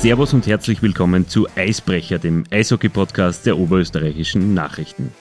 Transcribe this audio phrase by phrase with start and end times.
[0.00, 5.12] Servus und herzlich willkommen zu Eisbrecher, dem Eishockey-Podcast der oberösterreichischen Nachrichten.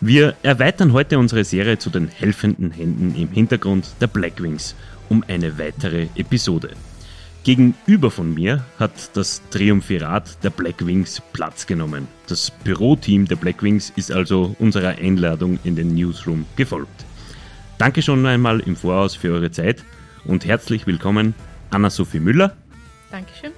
[0.00, 4.76] Wir erweitern heute unsere Serie zu den helfenden Händen im Hintergrund der Blackwings
[5.08, 6.70] um eine weitere Episode.
[7.42, 12.06] Gegenüber von mir hat das Triumphirat der Blackwings Platz genommen.
[12.28, 17.04] Das Büroteam der Blackwings ist also unserer Einladung in den Newsroom gefolgt.
[17.78, 19.82] Danke schon einmal im Voraus für eure Zeit
[20.24, 21.34] und herzlich willkommen
[21.70, 22.56] Anna-Sophie Müller.
[23.10, 23.50] Dankeschön.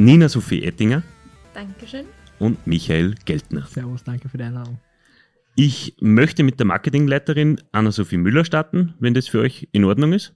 [0.00, 1.02] Nina-Sophie Ettinger.
[1.52, 2.06] Dankeschön.
[2.38, 3.66] Und Michael Geltner.
[3.66, 4.78] Servus, danke für die Einladung.
[5.56, 10.34] Ich möchte mit der Marketingleiterin Anna-Sophie Müller starten, wenn das für euch in Ordnung ist.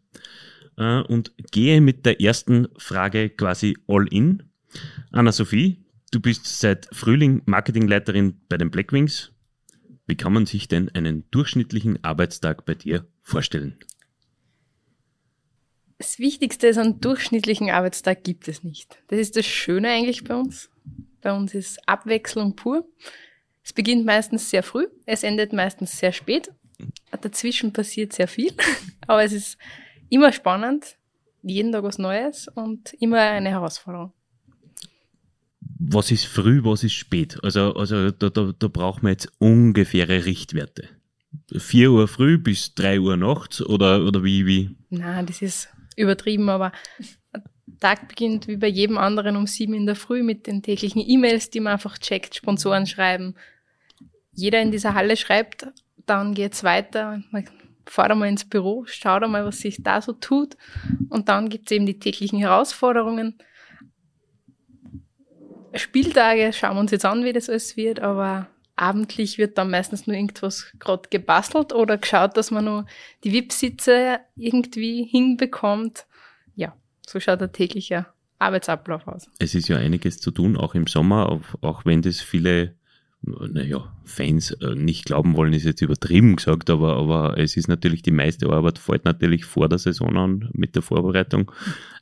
[0.76, 4.42] Äh, und gehe mit der ersten Frage quasi all in.
[5.12, 9.32] Anna-Sophie, du bist seit Frühling Marketingleiterin bei den Blackwings.
[10.06, 13.78] Wie kann man sich denn einen durchschnittlichen Arbeitstag bei dir vorstellen?
[15.98, 18.98] Das Wichtigste ist, einen durchschnittlichen Arbeitstag gibt es nicht.
[19.08, 20.70] Das ist das Schöne eigentlich bei uns.
[21.22, 22.86] Bei uns ist Abwechslung pur.
[23.62, 26.52] Es beginnt meistens sehr früh, es endet meistens sehr spät.
[27.10, 28.52] Dazwischen passiert sehr viel,
[29.06, 29.56] aber es ist
[30.10, 30.98] immer spannend,
[31.42, 34.12] jeden Tag was Neues und immer eine Herausforderung.
[35.78, 37.38] Was ist früh, was ist spät?
[37.42, 40.88] Also, also da, da, da braucht man jetzt ungefähre Richtwerte.
[41.56, 44.76] 4 Uhr früh bis 3 Uhr nachts oder, oder wie, wie?
[44.90, 46.72] Nein, das ist übertrieben, aber
[47.80, 51.50] Tag beginnt wie bei jedem anderen um sieben in der Früh mit den täglichen E-Mails,
[51.50, 53.34] die man einfach checkt, Sponsoren schreiben.
[54.32, 55.66] Jeder in dieser Halle schreibt,
[56.06, 57.22] dann geht's weiter.
[57.86, 60.56] Fahr da mal ins Büro, schau da mal, was sich da so tut.
[61.10, 63.38] Und dann gibt's eben die täglichen Herausforderungen.
[65.74, 70.06] Spieltage schauen wir uns jetzt an, wie das alles wird, aber abendlich wird dann meistens
[70.06, 72.86] nur irgendwas gerade gebastelt oder geschaut, dass man nur
[73.22, 76.06] die VIP-Sitze irgendwie hinbekommt.
[76.56, 76.74] Ja,
[77.06, 78.06] so schaut der tägliche
[78.38, 79.30] Arbeitsablauf aus.
[79.38, 82.74] Es ist ja einiges zu tun, auch im Sommer, auch, auch wenn das viele
[83.26, 88.02] naja, Fans äh, nicht glauben wollen, ist jetzt übertrieben gesagt, aber, aber es ist natürlich
[88.02, 91.50] die meiste Arbeit, fällt natürlich vor der Saison an mit der Vorbereitung.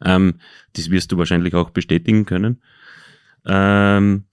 [0.04, 0.34] Ähm,
[0.74, 2.60] das wirst du wahrscheinlich auch bestätigen können.
[3.46, 4.24] Ähm,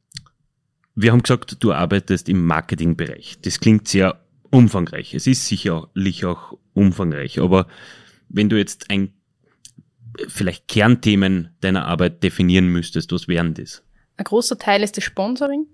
[1.02, 3.38] wir haben gesagt, du arbeitest im Marketingbereich.
[3.42, 4.20] Das klingt sehr
[4.52, 5.14] umfangreich.
[5.14, 7.68] Es ist sicherlich auch umfangreich, aber
[8.28, 9.14] wenn du jetzt ein
[10.28, 13.84] vielleicht Kernthemen deiner Arbeit definieren müsstest, was wären das?
[14.18, 15.68] Ein großer Teil ist das Sponsoring.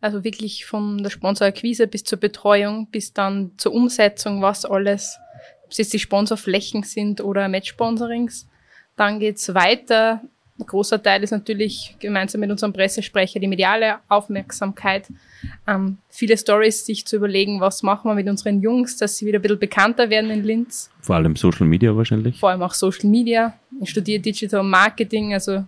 [0.00, 5.18] Also wirklich von der Sponsorakquise bis zur Betreuung, bis dann zur Umsetzung, was alles,
[5.64, 8.48] ob es jetzt die Sponsorflächen sind oder Match-Sponsorings.
[8.96, 10.22] Dann geht's weiter.
[10.58, 15.08] Ein großer Teil ist natürlich gemeinsam mit unserem Pressesprecher die mediale Aufmerksamkeit.
[15.66, 19.40] Ähm, viele Stories sich zu überlegen, was machen wir mit unseren Jungs, dass sie wieder
[19.40, 20.90] ein bisschen bekannter werden in Linz.
[21.00, 22.38] Vor allem Social Media wahrscheinlich.
[22.38, 23.58] Vor allem auch Social Media.
[23.80, 25.64] Ich studiere Digital Marketing, also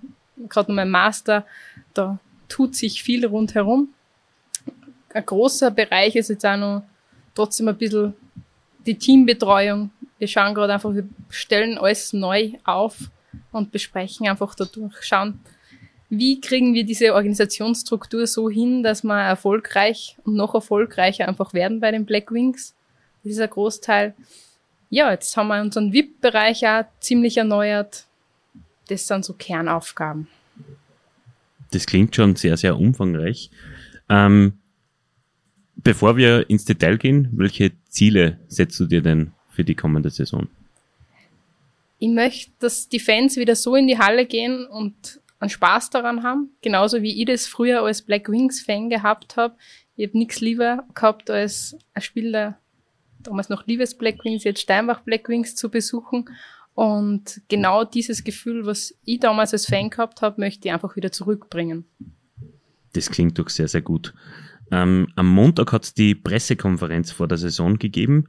[0.49, 1.45] gerade noch mein Master.
[1.93, 2.19] Da
[2.49, 3.89] tut sich viel rundherum
[5.17, 6.83] ein großer Bereich ist jetzt auch noch
[7.35, 8.15] trotzdem ein bisschen
[8.87, 9.91] die Teambetreuung.
[10.19, 12.99] Wir schauen gerade einfach, wir stellen alles neu auf
[13.57, 15.41] und besprechen einfach dadurch, schauen,
[16.09, 21.81] wie kriegen wir diese Organisationsstruktur so hin, dass wir erfolgreich und noch erfolgreicher einfach werden
[21.81, 22.75] bei den Black Wings.
[23.25, 24.15] Das ist ein Großteil.
[24.89, 28.05] Ja, jetzt haben wir unseren VIP-Bereich auch ziemlich erneuert.
[28.89, 30.29] Das sind so Kernaufgaben.
[31.73, 33.51] Das klingt schon sehr, sehr umfangreich.
[34.09, 34.53] Ähm,
[35.87, 40.49] Bevor wir ins Detail gehen, welche Ziele setzt du dir denn für die kommende Saison?
[41.99, 46.23] Ich möchte, dass die Fans wieder so in die Halle gehen und einen Spaß daran
[46.23, 49.57] haben, genauso wie ich das früher als Black Wings Fan gehabt habe.
[49.97, 52.59] Ich habe nichts lieber gehabt, als ein Spiel der
[53.27, 56.31] damals noch Liebes Black Wings, jetzt Steinbach Black Wings zu besuchen.
[56.75, 61.11] Und genau dieses Gefühl, was ich damals als Fan gehabt habe, möchte ich einfach wieder
[61.11, 61.87] zurückbringen.
[62.93, 64.15] Das klingt doch sehr, sehr gut.
[64.71, 68.29] Ähm, am Montag hat es die Pressekonferenz vor der Saison gegeben.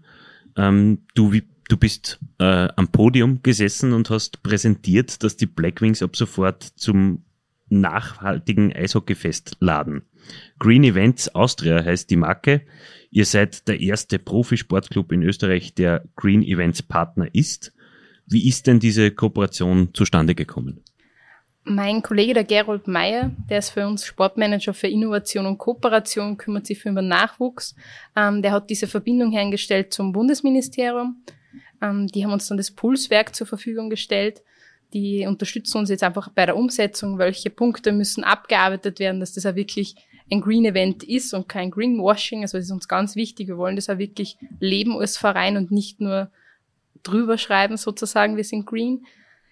[0.55, 1.33] Ähm, du,
[1.69, 7.23] du bist äh, am Podium gesessen und hast präsentiert, dass die Blackwings ab sofort zum
[7.69, 10.03] nachhaltigen Eishockeyfest laden.
[10.59, 12.61] Green Events Austria heißt die Marke.
[13.11, 17.73] Ihr seid der erste Profisportclub in Österreich, der Green Events Partner ist.
[18.25, 20.83] Wie ist denn diese Kooperation zustande gekommen?
[21.63, 26.65] Mein Kollege, der Gerold Meyer, der ist für uns Sportmanager für Innovation und Kooperation, kümmert
[26.65, 27.75] sich für den Nachwuchs.
[28.15, 31.23] Ähm, der hat diese Verbindung hergestellt zum Bundesministerium.
[31.81, 34.41] Ähm, die haben uns dann das Pulswerk zur Verfügung gestellt.
[34.93, 39.45] Die unterstützen uns jetzt einfach bei der Umsetzung, welche Punkte müssen abgearbeitet werden, dass das
[39.45, 39.95] auch wirklich
[40.31, 42.41] ein Green Event ist und kein Greenwashing.
[42.41, 43.47] Also das ist uns ganz wichtig.
[43.47, 46.31] Wir wollen das auch wirklich leben als Verein und nicht nur
[47.03, 49.05] drüber schreiben sozusagen, wir sind green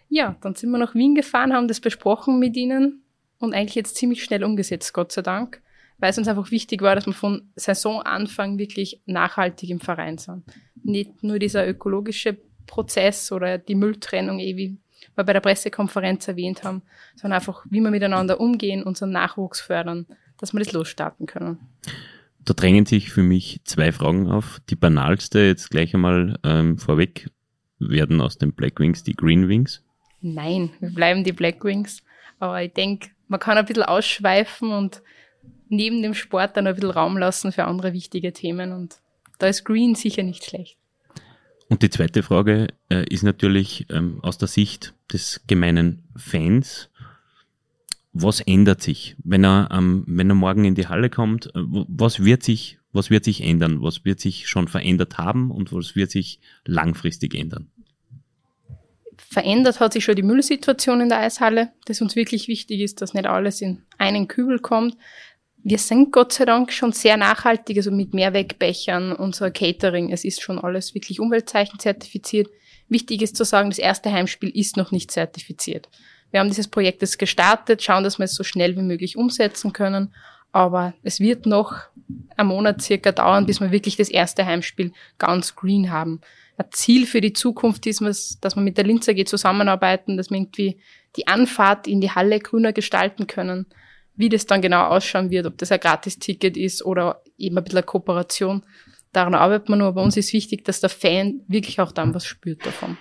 [0.10, 3.04] ja, dann sind wir nach Wien gefahren, haben das besprochen mit ihnen
[3.40, 5.62] und eigentlich jetzt ziemlich schnell umgesetzt, Gott sei Dank,
[5.98, 10.44] weil es uns einfach wichtig war, dass wir von Saisonanfang wirklich nachhaltig im Verein sind.
[10.86, 12.38] Nicht nur dieser ökologische
[12.68, 14.78] Prozess oder die Mülltrennung, eh wie
[15.16, 16.82] wir bei der Pressekonferenz erwähnt haben,
[17.16, 20.06] sondern einfach, wie wir miteinander umgehen, unseren Nachwuchs fördern,
[20.38, 21.60] dass wir das losstarten können.
[22.44, 24.62] Da drängen sich für mich zwei Fragen auf.
[24.70, 27.30] Die banalste jetzt gleich einmal ähm, vorweg.
[27.80, 29.84] Werden aus den Black Wings die Green Wings?
[30.22, 32.04] Nein, wir bleiben die Black Wings.
[32.40, 35.02] Aber ich denke, man kann ein bisschen ausschweifen und
[35.70, 38.72] neben dem Sport dann ein bisschen Raum lassen für andere wichtige Themen.
[38.72, 39.00] Und
[39.40, 40.78] da ist Green sicher nicht schlecht.
[41.68, 46.90] Und die zweite Frage äh, ist natürlich ähm, aus der Sicht des gemeinen Fans.
[48.14, 51.48] Was ändert sich, wenn er, ähm, wenn er morgen in die Halle kommt?
[51.48, 53.82] Äh, was wird sich, was wird sich ändern?
[53.82, 57.72] Was wird sich schon verändert haben und was wird sich langfristig ändern?
[59.18, 63.14] Verändert hat sich schon die Müllsituation in der Eishalle, das uns wirklich wichtig ist, dass
[63.14, 64.98] nicht alles in einen Kübel kommt.
[65.68, 70.12] Wir sind Gott sei Dank schon sehr nachhaltig, also mit Mehrwegbechern, unser Catering.
[70.12, 72.50] Es ist schon alles wirklich Umweltzeichen zertifiziert.
[72.88, 75.90] Wichtig ist zu sagen, das erste Heimspiel ist noch nicht zertifiziert.
[76.30, 79.74] Wir haben dieses Projekt jetzt gestartet, schauen, dass wir es so schnell wie möglich umsetzen
[79.74, 80.14] können.
[80.52, 81.74] Aber es wird noch
[82.38, 86.22] einen Monat circa dauern, bis wir wirklich das erste Heimspiel ganz green haben.
[86.58, 90.38] Ein Ziel für die Zukunft ist, dass wir mit der Linzer AG zusammenarbeiten, dass wir
[90.38, 90.78] irgendwie
[91.16, 93.66] die Anfahrt in die Halle grüner gestalten können
[94.16, 97.80] wie das dann genau ausschauen wird, ob das ein Gratis-Ticket ist oder eben ein bisschen
[97.80, 98.64] eine Kooperation.
[99.12, 99.94] Daran arbeitet man nur.
[99.94, 102.98] Bei uns ist wichtig, dass der Fan wirklich auch dann was spürt davon.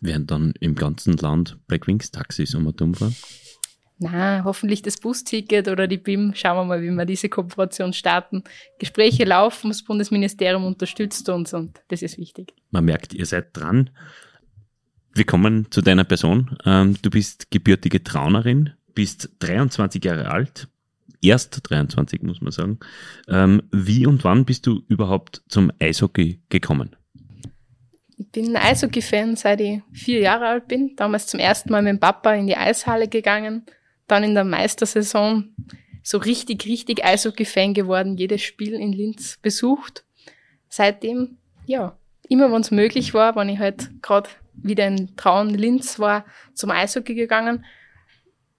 [0.00, 3.16] Werden dann im ganzen Land Blackwings Taxis um und umfahren?
[3.98, 6.32] Na, hoffentlich das Busticket oder die BIM.
[6.34, 8.44] Schauen wir mal, wie wir diese Kooperation starten.
[8.78, 12.52] Gespräche laufen, das Bundesministerium unterstützt uns und das ist wichtig.
[12.70, 13.88] Man merkt, ihr seid dran.
[15.14, 16.58] Wir kommen zu deiner Person.
[16.66, 20.66] Ähm, du bist gebürtige Traunerin bist 23 Jahre alt,
[21.22, 22.80] erst 23 muss man sagen.
[23.28, 26.96] Ähm, wie und wann bist du überhaupt zum Eishockey gekommen?
[28.18, 30.96] Ich bin Eishockey-Fan, seit ich vier Jahre alt bin.
[30.96, 33.66] Damals zum ersten Mal mit dem Papa in die Eishalle gegangen,
[34.06, 35.54] dann in der Meistersaison
[36.02, 40.04] so richtig, richtig Eishockey-Fan geworden, jedes Spiel in Linz besucht.
[40.68, 41.98] Seitdem, ja,
[42.28, 46.70] immer wenn es möglich war, wenn ich halt gerade wieder in Traun Linz war, zum
[46.70, 47.64] Eishockey gegangen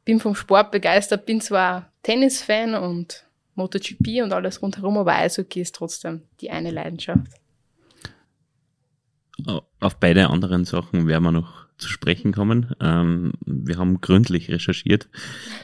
[0.08, 3.26] bin vom Sport begeistert, bin zwar Tennisfan und
[3.56, 7.28] MotoGP und alles rundherum, aber Eishockey ist trotzdem die eine Leidenschaft.
[9.82, 12.74] Auf beide anderen Sachen werden wir noch zu sprechen kommen.
[12.80, 15.10] Ähm, wir haben gründlich recherchiert.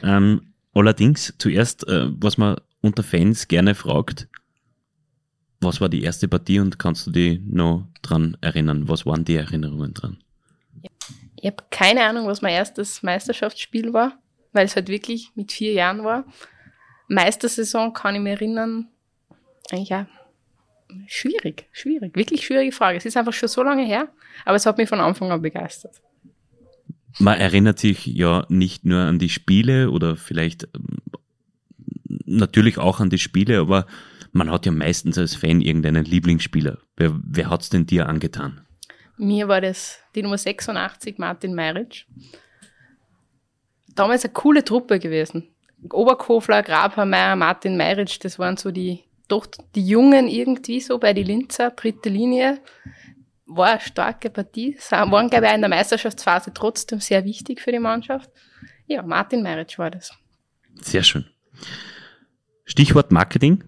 [0.02, 4.28] Ähm, allerdings zuerst, äh, was man unter Fans gerne fragt,
[5.60, 8.88] was war die erste Partie und kannst du dich noch dran erinnern?
[8.88, 10.18] Was waren die Erinnerungen dran?
[11.36, 14.18] Ich habe keine Ahnung, was mein erstes Meisterschaftsspiel war
[14.54, 16.24] weil es halt wirklich mit vier Jahren war.
[17.08, 18.88] Meistersaison kann ich mich erinnern,
[19.70, 20.06] eigentlich ja,
[21.06, 22.96] schwierig, schwierig, wirklich schwierige Frage.
[22.96, 24.08] Es ist einfach schon so lange her,
[24.44, 26.00] aber es hat mich von Anfang an begeistert.
[27.18, 30.98] Man erinnert sich ja nicht nur an die Spiele oder vielleicht ähm,
[32.24, 33.86] natürlich auch an die Spiele, aber
[34.32, 36.78] man hat ja meistens als Fan irgendeinen Lieblingsspieler.
[36.96, 38.62] Wer, wer es denn dir angetan?
[39.16, 42.06] Mir war das die Nummer 86, Martin Meiric
[43.94, 45.48] damals eine coole Truppe gewesen.
[45.90, 51.22] Oberkofler, Grabherr, Martin Meiritsch, das waren so die, doch die Jungen irgendwie so bei die
[51.22, 52.60] Linzer, dritte Linie.
[53.46, 54.78] War eine starke Partie.
[54.90, 58.30] Waren, glaube ich, auch in der Meisterschaftsphase trotzdem sehr wichtig für die Mannschaft.
[58.86, 60.12] Ja, Martin Meiritsch war das.
[60.80, 61.26] Sehr schön.
[62.64, 63.62] Stichwort Marketing.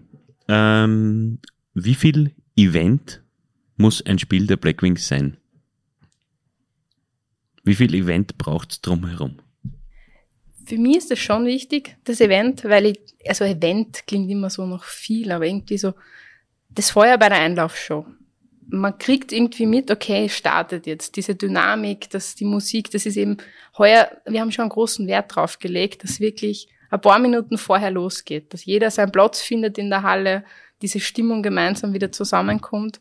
[0.47, 1.39] Ähm,
[1.73, 3.21] wie viel Event
[3.75, 5.37] muss ein Spiel der Blackwings sein?
[7.63, 9.37] Wie viel Event braucht es drumherum?
[10.67, 14.65] Für mich ist das schon wichtig, das Event, weil ich, also Event klingt immer so
[14.65, 15.93] noch viel, aber irgendwie so,
[16.69, 18.05] das Feuer bei der Einlaufshow.
[18.69, 21.15] Man kriegt irgendwie mit, okay, startet jetzt.
[21.15, 23.37] Diese Dynamik, dass die Musik, das ist eben
[23.77, 27.91] heuer, wir haben schon einen großen Wert drauf gelegt, dass wirklich ein paar Minuten vorher
[27.91, 30.43] losgeht, dass jeder seinen Platz findet in der Halle,
[30.81, 32.99] diese Stimmung gemeinsam wieder zusammenkommt.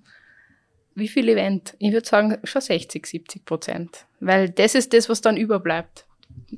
[0.95, 1.75] Wie viel Event?
[1.81, 4.07] Ich würde sagen, schon 60, 70 Prozent.
[4.21, 6.06] Weil das ist das, was dann überbleibt.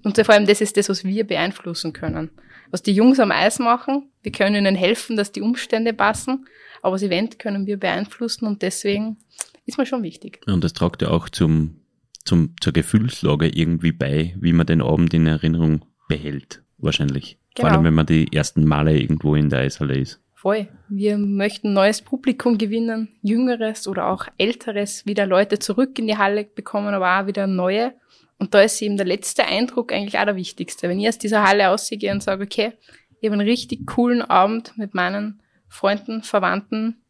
[0.02, 2.30] Und vor allem das ist das, was wir beeinflussen können.
[2.70, 6.46] Was die Jungs am Eis machen, wir können ihnen helfen, dass die Umstände passen,
[6.82, 9.16] aber das Event können wir beeinflussen und deswegen
[9.64, 10.40] ist mir schon wichtig.
[10.46, 11.80] Und das tragt ja auch zum,
[12.24, 17.38] zum, zur Gefühlslage irgendwie bei, wie man den Abend in Erinnerung behält, wahrscheinlich.
[17.54, 17.68] Genau.
[17.68, 20.20] Vor allem, wenn man die ersten Male irgendwo in der Eishalle ist.
[20.34, 20.68] Voll.
[20.88, 26.44] Wir möchten neues Publikum gewinnen, jüngeres oder auch älteres, wieder Leute zurück in die Halle
[26.44, 27.94] bekommen, aber auch wieder neue.
[28.38, 30.88] Und da ist eben der letzte Eindruck eigentlich auch der wichtigste.
[30.88, 32.72] Wenn ich aus dieser Halle ausgehe und sage, okay,
[33.20, 37.02] ich habe einen richtig coolen Abend mit meinen Freunden, Verwandten,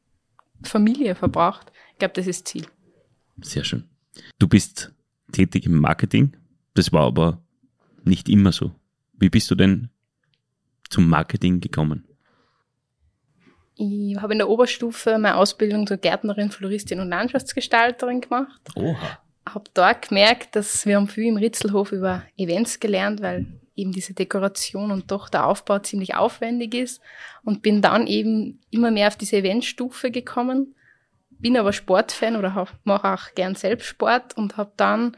[0.62, 1.70] Familie verbracht.
[1.92, 2.66] Ich glaube, das ist Ziel.
[3.42, 3.84] Sehr schön.
[4.38, 4.92] Du bist
[5.32, 6.36] tätig im Marketing.
[6.74, 7.42] Das war aber
[8.04, 8.72] nicht immer so.
[9.12, 9.90] Wie bist du denn
[10.88, 12.04] zum Marketing gekommen?
[13.74, 18.60] Ich habe in der Oberstufe meine Ausbildung zur Gärtnerin, Floristin und Landschaftsgestalterin gemacht.
[18.74, 19.20] Oha.
[19.54, 24.12] Habe dort gemerkt, dass wir haben viel im Ritzelhof über Events gelernt, weil eben diese
[24.12, 27.00] Dekoration und doch der Aufbau ziemlich aufwendig ist
[27.44, 30.74] und bin dann eben immer mehr auf diese Eventstufe gekommen.
[31.30, 35.16] Bin aber Sportfan oder mache auch gern selbst Sport und habe dann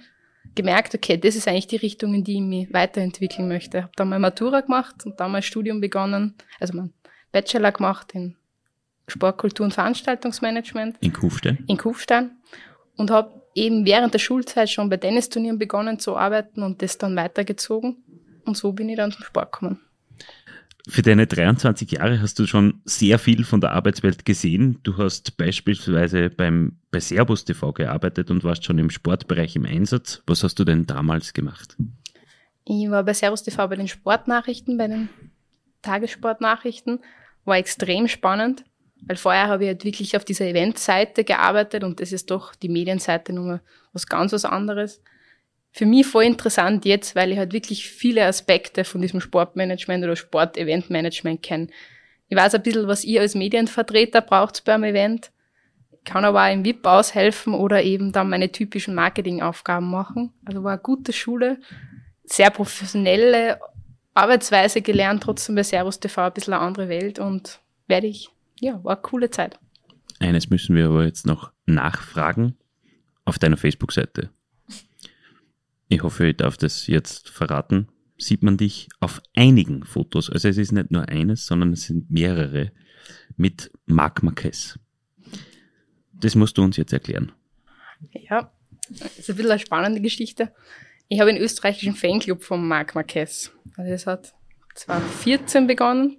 [0.55, 3.85] gemerkt, okay, das ist eigentlich die Richtung, in die ich mich weiterentwickeln möchte.
[3.85, 6.93] Habe dann mein Matura gemacht und dann mein Studium begonnen, also mein
[7.33, 8.37] Bachelor gemacht in
[9.07, 10.97] Sportkultur und Veranstaltungsmanagement.
[11.01, 11.65] In Kufstein?
[11.67, 12.33] In Kufstein.
[12.97, 17.17] Und habe eben während der Schulzeit schon bei Tennisturnieren begonnen zu arbeiten und das dann
[17.17, 17.97] weitergezogen.
[18.45, 19.81] Und so bin ich dann zum Sport gekommen.
[20.89, 24.79] Für deine 23 Jahre hast du schon sehr viel von der Arbeitswelt gesehen.
[24.83, 30.23] Du hast beispielsweise beim, bei Servus TV gearbeitet und warst schon im Sportbereich im Einsatz.
[30.27, 31.77] Was hast du denn damals gemacht?
[32.65, 35.09] Ich war bei Servus TV bei den Sportnachrichten, bei den
[35.83, 37.01] Tagessportnachrichten.
[37.45, 38.65] War extrem spannend,
[39.07, 42.69] weil vorher habe ich halt wirklich auf dieser Eventseite gearbeitet und das ist doch die
[42.69, 43.61] Medienseite nochmal
[43.93, 45.01] was ganz was anderes
[45.73, 50.17] für mich voll interessant jetzt, weil ich halt wirklich viele Aspekte von diesem Sportmanagement oder
[50.17, 51.69] Sporteventmanagement kenne.
[52.29, 55.31] Ich weiß ein bisschen, was ihr als Medienvertreter braucht beim Event,
[56.05, 60.33] kann aber auch im VIP aushelfen oder eben dann meine typischen Marketingaufgaben machen.
[60.45, 61.59] Also war eine gute Schule,
[62.25, 63.61] sehr professionelle
[64.15, 68.29] Arbeitsweise gelernt, trotzdem bei Servus TV ein bisschen eine andere Welt und werde ich,
[68.61, 69.59] ja, war eine coole Zeit.
[70.19, 72.57] Eines müssen wir aber jetzt noch nachfragen
[73.25, 74.31] auf deiner Facebook-Seite
[75.91, 80.31] ich hoffe, ich darf das jetzt verraten, sieht man dich auf einigen Fotos.
[80.31, 82.71] Also es ist nicht nur eines, sondern es sind mehrere
[83.37, 84.79] mit Marc Marquez.
[86.13, 87.33] Das musst du uns jetzt erklären.
[88.13, 88.53] Ja,
[88.89, 90.53] das ist ein bisschen eine spannende Geschichte.
[91.09, 93.51] Ich habe einen österreichischen Fanclub von Marc Marquez.
[93.77, 94.35] Also das hat
[94.77, 96.19] 2014 begonnen.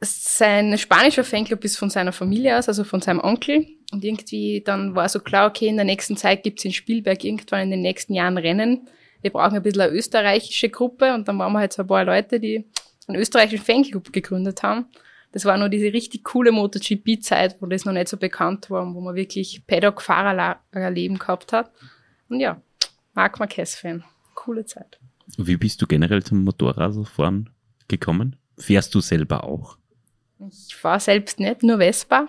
[0.00, 3.66] Sein spanischer Fanclub ist von seiner Familie aus, also von seinem Onkel.
[3.92, 7.62] Und irgendwie dann war so klar, okay, in der nächsten Zeit gibt's in Spielberg irgendwann
[7.62, 8.88] in den nächsten Jahren Rennen.
[9.22, 12.04] Wir brauchen ein bisschen eine österreichische Gruppe und dann waren wir halt so ein paar
[12.04, 12.66] Leute, die
[13.06, 14.86] einen österreichischen Fanclub gegründet haben.
[15.32, 18.94] Das war noch diese richtig coole MotoGP-Zeit, wo das noch nicht so bekannt war und
[18.94, 21.72] wo man wirklich Paddock-Fahrerleben gehabt hat.
[22.28, 22.60] Und ja,
[23.14, 24.04] Marc Marquez-Fan.
[24.34, 25.00] Coole Zeit.
[25.38, 27.50] Wie bist du generell zum Motorradfahren
[27.88, 28.36] gekommen?
[28.58, 29.78] Fährst du selber auch?
[30.50, 32.28] Ich fahre selbst nicht, nur Vespa.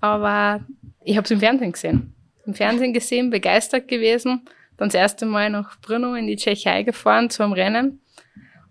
[0.00, 0.64] Aber
[1.04, 2.14] ich habe es im Fernsehen gesehen.
[2.46, 4.42] Im Fernsehen gesehen, begeistert gewesen.
[4.76, 8.00] Dann das erste Mal nach Brno in die Tschechei gefahren zu einem Rennen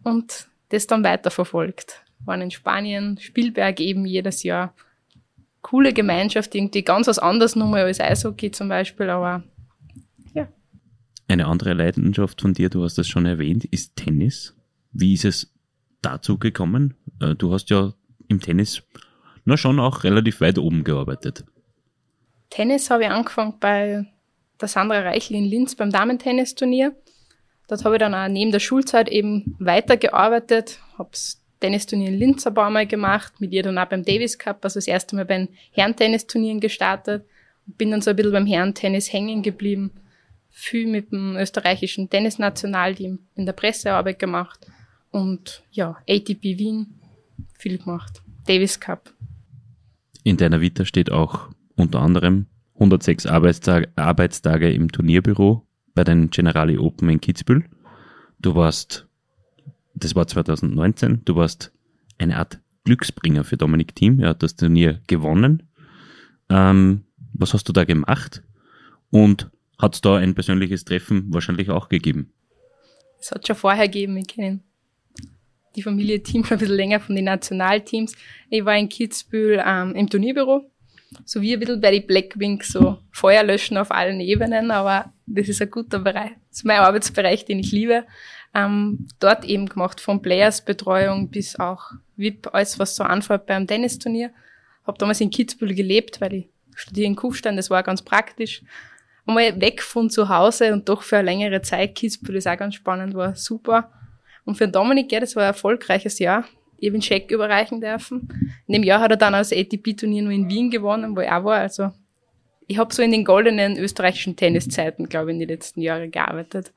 [0.03, 2.01] und das dann weiterverfolgt.
[2.25, 4.73] Waren in Spanien, Spielberg eben jedes Jahr.
[5.61, 9.43] Coole Gemeinschaft, irgendwie ganz was anderes nochmal als Eishockey zum Beispiel, aber
[10.33, 10.47] ja.
[11.27, 14.55] Eine andere Leidenschaft von dir, du hast das schon erwähnt, ist Tennis.
[14.93, 15.53] Wie ist es
[16.11, 16.95] dazu gekommen?
[17.21, 17.93] Äh, du hast ja
[18.27, 18.83] im Tennis
[19.45, 21.45] na schon auch relativ weit oben gearbeitet.
[22.49, 24.05] Tennis habe ich angefangen bei
[24.59, 26.95] der Sandra Reichel in Linz beim Damentennisturnier.
[27.67, 32.45] Dort habe ich dann auch neben der Schulzeit eben weitergearbeitet, habe das Tennisturnier in Linz
[32.45, 35.25] ein paar Mal gemacht, mit ihr dann auch beim Davis Cup, also das erste Mal
[35.25, 37.25] bei Herrentennisturnieren gestartet
[37.67, 39.91] bin dann so ein bisschen beim Herrentennis hängen geblieben.
[40.49, 44.65] Viel mit dem österreichischen Tennisnationalteam in der Pressearbeit gemacht
[45.11, 46.95] und ja, ATP Wien
[47.53, 48.21] viel gemacht.
[48.45, 49.13] Davis Cup.
[50.23, 56.77] In deiner Vita steht auch unter anderem 106 Arbeitstage, Arbeitstage im Turnierbüro bei den Generali
[56.77, 57.65] Open in Kitzbühel.
[58.39, 59.07] Du warst,
[59.95, 61.71] das war 2019, du warst
[62.17, 64.19] eine Art Glücksbringer für Dominik Thiem.
[64.19, 65.63] Er hat das Turnier gewonnen.
[66.49, 68.43] Ähm, was hast du da gemacht?
[69.09, 72.31] Und hat es da ein persönliches Treffen wahrscheinlich auch gegeben?
[73.19, 74.59] Es hat schon vorher gegeben, ich kenne
[75.77, 78.13] die Familie Team schon ein bisschen länger von den Nationalteams.
[78.49, 80.69] Ich war in Kitzbühel ähm, im Turnierbüro,
[81.23, 85.47] so wie ein bisschen bei den Blackwings, so Feuer löschen auf allen Ebenen, aber das
[85.47, 86.31] ist ein guter Bereich.
[86.49, 88.05] Das ist mein Arbeitsbereich, den ich liebe.
[88.53, 94.31] Ähm, dort eben gemacht, von Players-Betreuung bis auch VIP, alles was so anfällt beim Tennisturnier.
[94.85, 98.63] Hab damals in Kitzbühel gelebt, weil ich studiere in Kufstein, das war ganz praktisch.
[99.27, 101.95] Einmal weg von zu Hause und doch für eine längere Zeit.
[101.95, 103.91] Kitzbühel ist auch ganz spannend, war super.
[104.47, 106.45] Und für Dominik, ja, das war ein erfolgreiches Jahr.
[106.77, 108.29] Ich habe einen Scheck überreichen dürfen.
[108.65, 111.43] In dem Jahr hat er dann das ATP-Turnier nur in Wien gewonnen, wo er auch
[111.43, 111.57] war.
[111.57, 111.91] Also
[112.65, 116.71] ich habe so in den goldenen österreichischen Tenniszeiten, glaube ich, in den letzten Jahren gearbeitet.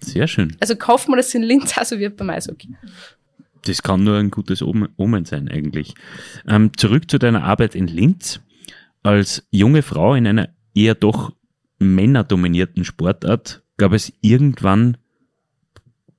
[0.00, 0.56] Sehr schön.
[0.60, 2.68] Also kaufen wir das in Linz, also wird beim Eishockey.
[3.62, 5.94] Das kann nur ein gutes Omen sein eigentlich.
[6.46, 8.40] Ähm, zurück zu deiner Arbeit in Linz.
[9.02, 11.32] Als junge Frau in einer eher doch
[11.78, 14.98] männerdominierten Sportart gab es irgendwann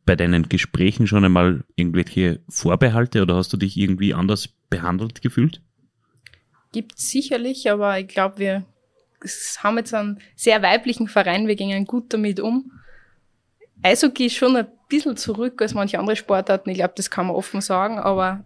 [0.08, 5.62] bei deinen Gesprächen schon einmal irgendwelche Vorbehalte oder hast du dich irgendwie anders behandelt gefühlt?
[6.72, 8.66] Gibt sicherlich, aber ich glaube, wir
[9.60, 12.72] haben jetzt einen sehr weiblichen Verein, wir gehen gut damit um.
[13.84, 17.36] Eishockey ist schon ein bisschen zurück als manche andere Sportarten, ich glaube, das kann man
[17.36, 18.46] offen sagen, aber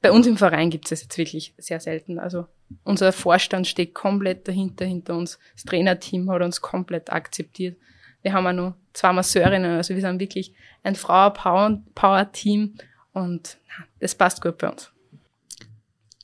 [0.00, 2.18] bei uns im Verein gibt es das jetzt wirklich sehr selten.
[2.18, 2.46] Also
[2.84, 5.38] unser Vorstand steht komplett dahinter, hinter uns.
[5.54, 7.76] Das Trainerteam hat uns komplett akzeptiert.
[8.22, 12.74] Wir haben auch noch zwei Masseurinnen, also wir sind wirklich ein Frauer-Power-Team
[13.12, 13.58] und
[13.98, 14.90] das passt gut bei uns.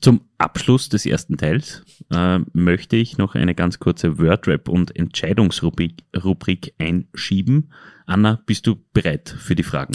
[0.00, 6.04] Zum Abschluss des ersten Teils äh, möchte ich noch eine ganz kurze Wordrap und Entscheidungsrubrik
[6.22, 7.72] Rubrik einschieben.
[8.04, 9.94] Anna, bist du bereit für die Fragen?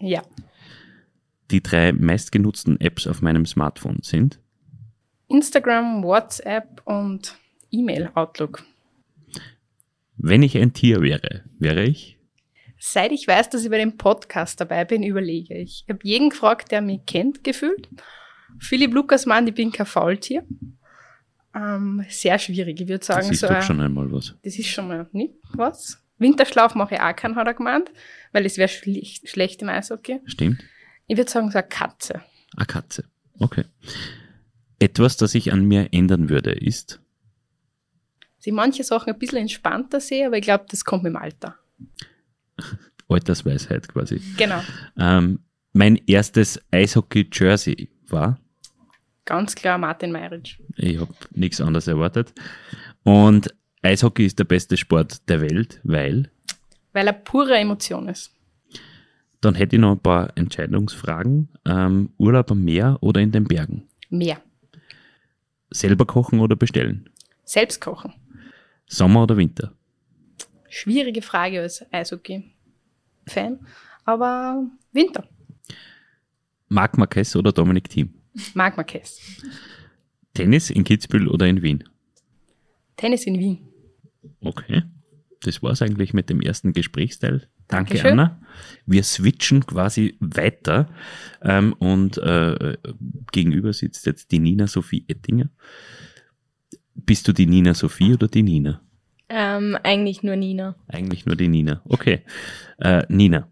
[0.00, 0.22] Ja.
[1.50, 4.40] Die drei meistgenutzten Apps auf meinem Smartphone sind
[5.28, 7.36] Instagram, WhatsApp und
[7.70, 8.64] E-Mail Outlook.
[10.18, 12.18] Wenn ich ein Tier wäre, wäre ich?
[12.78, 15.84] Seit ich weiß, dass ich bei dem Podcast dabei bin, überlege ich.
[15.86, 17.88] Ich habe jeden gefragt, der mich kennt, gefühlt.
[18.58, 20.44] Philipp Lukas meint, ich bin kein Faultier.
[21.54, 23.20] Ähm, sehr schwierig, ich würde sagen.
[23.22, 24.34] Das ist so doch ein- schon einmal was.
[24.42, 26.02] Das ist schon mal nicht was.
[26.18, 27.90] Winterschlaf mache ich auch keinen, hat er gemeint,
[28.32, 30.20] weil es wäre schlecht, schlecht im Eishockey.
[30.26, 30.62] Stimmt?
[31.06, 32.22] Ich würde sagen, so eine Katze.
[32.56, 33.04] Eine Katze.
[33.38, 33.64] Okay.
[34.78, 37.00] Etwas, das ich an mir ändern würde, ist
[38.38, 41.56] Sie manche Sachen ein bisschen entspannter sehe, aber ich glaube, das kommt mit dem Alter.
[43.08, 44.20] Altersweisheit quasi.
[44.36, 44.60] Genau.
[44.98, 45.40] Ähm,
[45.72, 48.38] mein erstes Eishockey-Jersey war,
[49.24, 50.60] Ganz klar Martin Meiritsch.
[50.76, 52.32] ich habe nichts anderes erwartet.
[53.02, 56.30] Und Eishockey ist der beste Sport der Welt, weil,
[56.92, 58.32] Weil er pure Emotion ist.
[59.40, 61.48] dann hätte ich noch ein paar Entscheidungsfragen.
[61.64, 63.88] Ähm, Urlaub am Meer oder in den Bergen?
[64.10, 64.40] Mehr.
[65.70, 67.10] Selber kochen oder bestellen?
[67.44, 68.12] Selbst kochen.
[68.86, 69.72] Sommer oder Winter?
[70.68, 73.60] Schwierige Frage als Eishockey-Fan.
[74.04, 75.28] Aber Winter.
[76.68, 78.14] Marc Marquez oder Dominik Thiem?
[78.54, 79.20] Mag Marquez.
[80.34, 81.84] Tennis in Kitzbühel oder in Wien?
[82.96, 83.58] Tennis in Wien.
[84.40, 84.82] Okay.
[85.42, 87.48] Das war's eigentlich mit dem ersten Gesprächsteil.
[87.68, 88.12] Danke, Dankeschön.
[88.12, 88.40] Anna.
[88.84, 90.88] Wir switchen quasi weiter
[91.42, 92.76] ähm, und äh,
[93.32, 95.48] gegenüber sitzt jetzt die Nina Sophie Ettinger.
[96.96, 98.80] Bist du die Nina Sophie oder die Nina?
[99.28, 100.76] Ähm, eigentlich nur Nina.
[100.88, 101.82] Eigentlich nur die Nina.
[101.84, 102.22] Okay.
[102.78, 103.48] Äh, Nina.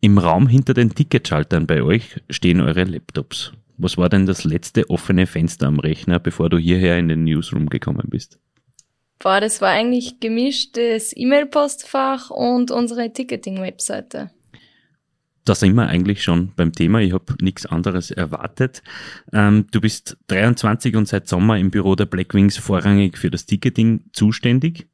[0.00, 3.52] Im Raum hinter den Ticketschaltern bei euch stehen eure Laptops.
[3.78, 7.68] Was war denn das letzte offene Fenster am Rechner, bevor du hierher in den Newsroom
[7.68, 8.38] gekommen bist?
[9.18, 14.30] Boah, das war eigentlich gemischtes E-Mail-Postfach und unsere Ticketing-Webseite.
[15.44, 17.00] Da sind wir eigentlich schon beim Thema.
[17.00, 18.82] Ich habe nichts anderes erwartet.
[19.32, 24.04] Ähm, du bist 23 und seit Sommer im Büro der Blackwings vorrangig für das Ticketing
[24.12, 24.86] zuständig.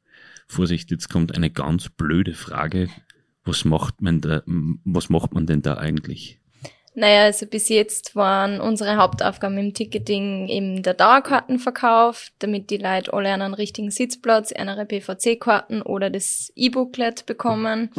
[0.47, 2.89] Vorsicht, jetzt kommt eine ganz blöde Frage.
[3.45, 6.39] Was macht man da, was macht man denn da eigentlich?
[6.95, 13.13] Naja, also bis jetzt waren unsere Hauptaufgaben im Ticketing eben der Dauerkartenverkauf, damit die Leute
[13.13, 17.91] alle einen richtigen Sitzplatz, eine PVC-Karten oder das E-Booklet bekommen,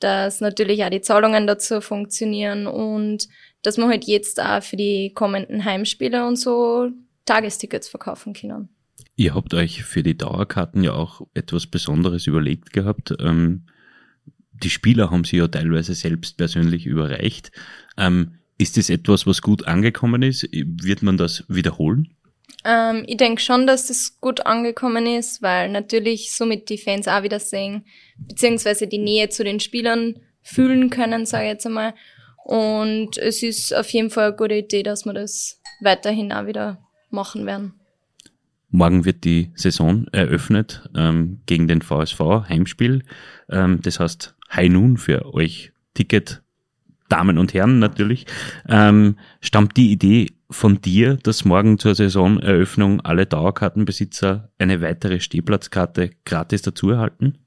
[0.00, 3.28] dass natürlich auch die Zahlungen dazu funktionieren und
[3.62, 6.90] dass wir halt jetzt auch für die kommenden Heimspiele und so
[7.24, 8.68] Tagestickets verkaufen können.
[9.16, 13.14] Ihr habt euch für die Dauerkarten ja auch etwas Besonderes überlegt gehabt.
[13.18, 13.66] Ähm,
[14.52, 17.50] die Spieler haben sie ja teilweise selbst persönlich überreicht.
[17.96, 20.48] Ähm, ist das etwas, was gut angekommen ist?
[20.52, 22.14] Wird man das wiederholen?
[22.64, 27.22] Ähm, ich denke schon, dass das gut angekommen ist, weil natürlich somit die Fans auch
[27.22, 27.84] wieder sehen,
[28.18, 31.94] beziehungsweise die Nähe zu den Spielern fühlen können, sage ich jetzt einmal.
[32.44, 36.78] Und es ist auf jeden Fall eine gute Idee, dass wir das weiterhin auch wieder
[37.10, 37.74] machen werden.
[38.70, 43.04] Morgen wird die Saison eröffnet ähm, gegen den VSV Heimspiel.
[43.48, 46.42] Ähm, das heißt High Noon für euch Ticket
[47.08, 48.26] Damen und Herren natürlich.
[48.68, 56.10] Ähm, stammt die Idee von dir, dass morgen zur Saisoneröffnung alle Dauerkartenbesitzer eine weitere Stehplatzkarte
[56.24, 57.38] gratis dazu erhalten?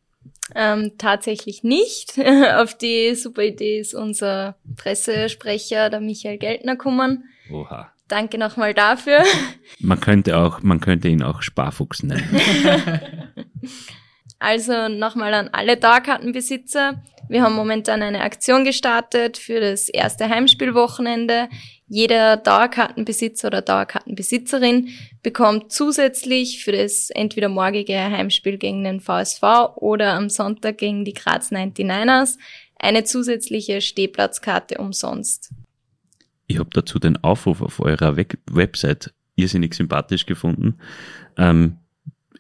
[0.55, 2.19] Ähm, tatsächlich nicht.
[2.55, 7.25] auf die super Idee ist unser Pressesprecher, der Michael Geltner, gekommen.
[7.51, 7.91] Oha.
[8.07, 9.23] Danke nochmal dafür.
[9.79, 12.27] Man könnte auch, man könnte ihn auch Sparfuchs nennen.
[14.39, 17.03] Also nochmal an alle Dauerkartenbesitzer.
[17.27, 21.49] Wir haben momentan eine Aktion gestartet für das erste Heimspielwochenende.
[21.91, 24.89] Jeder Dauerkartenbesitzer oder Dauerkartenbesitzerin
[25.23, 29.41] bekommt zusätzlich für das entweder morgige Heimspiel gegen den VSV
[29.75, 32.37] oder am Sonntag gegen die Graz 99ers
[32.77, 35.49] eine zusätzliche Stehplatzkarte umsonst.
[36.45, 40.77] Ich habe dazu den Aufruf auf eurer Website irrsinnig sympathisch gefunden.
[41.37, 41.77] Ähm,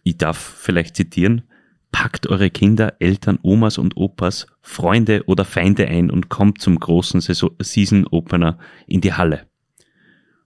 [0.03, 1.48] ich darf vielleicht zitieren.
[1.91, 7.21] Packt eure Kinder, Eltern, Omas und Opas, Freunde oder Feinde ein und kommt zum großen
[7.21, 9.47] Season Opener in die Halle.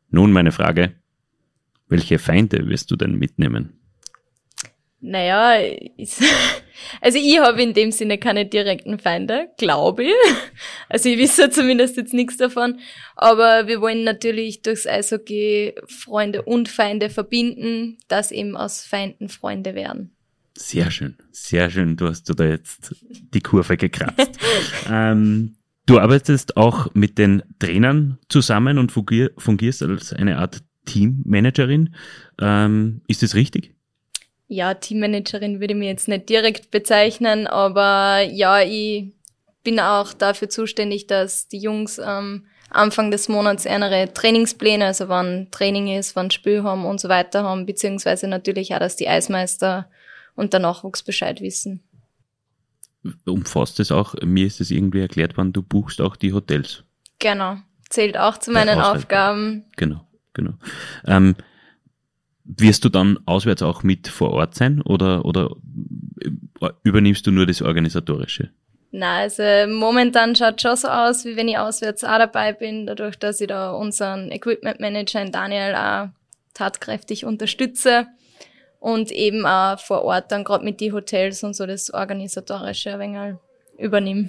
[0.09, 0.93] Nun meine Frage,
[1.87, 3.79] welche Feinde wirst du denn mitnehmen?
[5.05, 5.61] Naja,
[7.01, 10.13] also ich habe in dem Sinne keine direkten Feinde, glaube ich.
[10.89, 12.79] Also ich wisse zumindest jetzt nichts davon.
[13.15, 19.73] Aber wir wollen natürlich durchs Eishockey Freunde und Feinde verbinden, dass eben aus Feinden Freunde
[19.73, 20.15] werden.
[20.55, 21.97] Sehr schön, sehr schön.
[21.97, 22.95] Du hast da jetzt
[23.33, 24.39] die Kurve gekratzt.
[24.89, 31.95] ähm, du arbeitest auch mit den Trainern zusammen und fungierst als eine Art Teammanagerin.
[32.39, 33.73] Ähm, ist das richtig?
[34.47, 39.13] Ja, Teammanagerin würde ich mir jetzt nicht direkt bezeichnen, aber ja, ich
[39.63, 45.47] bin auch dafür zuständig, dass die Jungs ähm, Anfang des Monats ihre Trainingspläne, also wann
[45.51, 49.89] Training ist, wann Spiel haben und so weiter haben, beziehungsweise natürlich auch, dass die Eismeister
[50.35, 51.83] und der Nachwuchs Bescheid wissen.
[53.25, 56.83] Umfasst es auch, mir ist es irgendwie erklärt worden, du buchst auch die Hotels.
[57.19, 57.57] Genau,
[57.89, 59.65] zählt auch zu meinen Aufgaben.
[59.75, 60.53] Genau, genau.
[61.05, 61.35] Ähm,
[62.45, 65.55] wirst du dann auswärts auch mit vor Ort sein oder, oder
[66.83, 68.49] übernimmst du nur das Organisatorische?
[68.91, 73.17] Na, also momentan schaut schon so aus, wie wenn ich auswärts auch dabei bin, dadurch,
[73.17, 76.09] dass ich da unseren Equipment Manager Daniel auch
[76.53, 78.07] tatkräftig unterstütze
[78.83, 82.99] und eben auch vor Ort dann gerade mit die Hotels und so das Organisatorische ein
[82.99, 83.35] wenig
[83.77, 84.27] übernehme.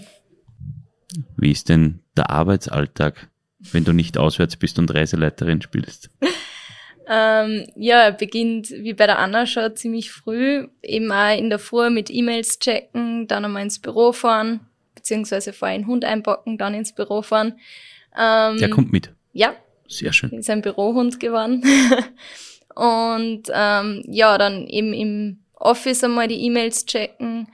[1.36, 3.30] Wie ist denn der Arbeitsalltag,
[3.72, 6.08] wenn du nicht auswärts bist und Reiseleiterin spielst?
[7.08, 11.90] ähm, ja, beginnt wie bei der Anna schon ziemlich früh, eben auch in der Früh
[11.90, 14.60] mit E-Mails checken, dann einmal ins Büro fahren,
[14.94, 17.58] beziehungsweise vorher einen Hund einpacken, dann ins Büro fahren.
[18.16, 19.10] Ähm, der kommt mit?
[19.32, 19.56] Ja.
[19.88, 20.30] Sehr schön.
[20.30, 21.64] Ist ein Bürohund geworden.
[22.74, 27.48] und ähm, ja, dann eben im Office einmal die E-Mails checken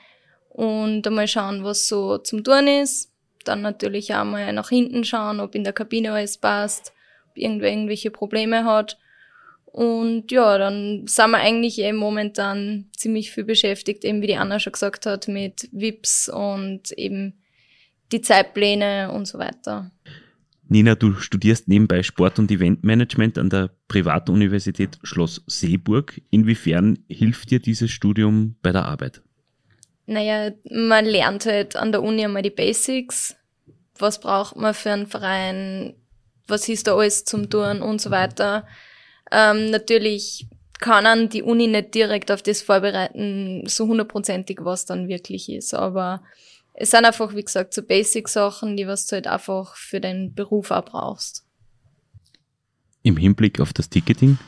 [0.49, 3.13] und einmal schauen, was so zum Tun ist.
[3.45, 6.93] Dann natürlich auch mal nach hinten schauen, ob in der Kabine alles passt,
[7.31, 8.99] ob irgendwer irgendwelche Probleme hat.
[9.65, 14.59] Und ja, dann sind wir eigentlich eben momentan ziemlich viel beschäftigt, eben wie die Anna
[14.59, 17.41] schon gesagt hat, mit VIPs und eben
[18.11, 19.93] die Zeitpläne und so weiter.
[20.73, 26.23] Nina, du studierst nebenbei Sport- und Eventmanagement an der Privatuniversität Schloss Seeburg.
[26.31, 29.21] Inwiefern hilft dir dieses Studium bei der Arbeit?
[30.07, 33.35] Naja, man lernt halt an der Uni einmal die Basics.
[33.99, 35.95] Was braucht man für einen Verein?
[36.47, 38.65] Was ist da alles zum Tun und so weiter.
[39.33, 40.47] Ähm, natürlich
[40.79, 45.75] kann an die Uni nicht direkt auf das vorbereiten, so hundertprozentig, was dann wirklich ist.
[45.75, 46.23] Aber
[46.81, 50.71] es sind einfach, wie gesagt, so Basic-Sachen, die was du halt einfach für deinen Beruf
[50.71, 51.45] auch brauchst.
[53.03, 54.39] Im Hinblick auf das Ticketing,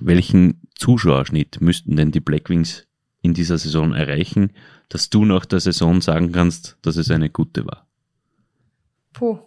[0.00, 2.88] welchen Zuschauerschnitt müssten denn die Blackwings
[3.22, 4.52] in dieser Saison erreichen,
[4.88, 7.86] dass du nach der Saison sagen kannst, dass es eine gute war?
[9.12, 9.38] Puh.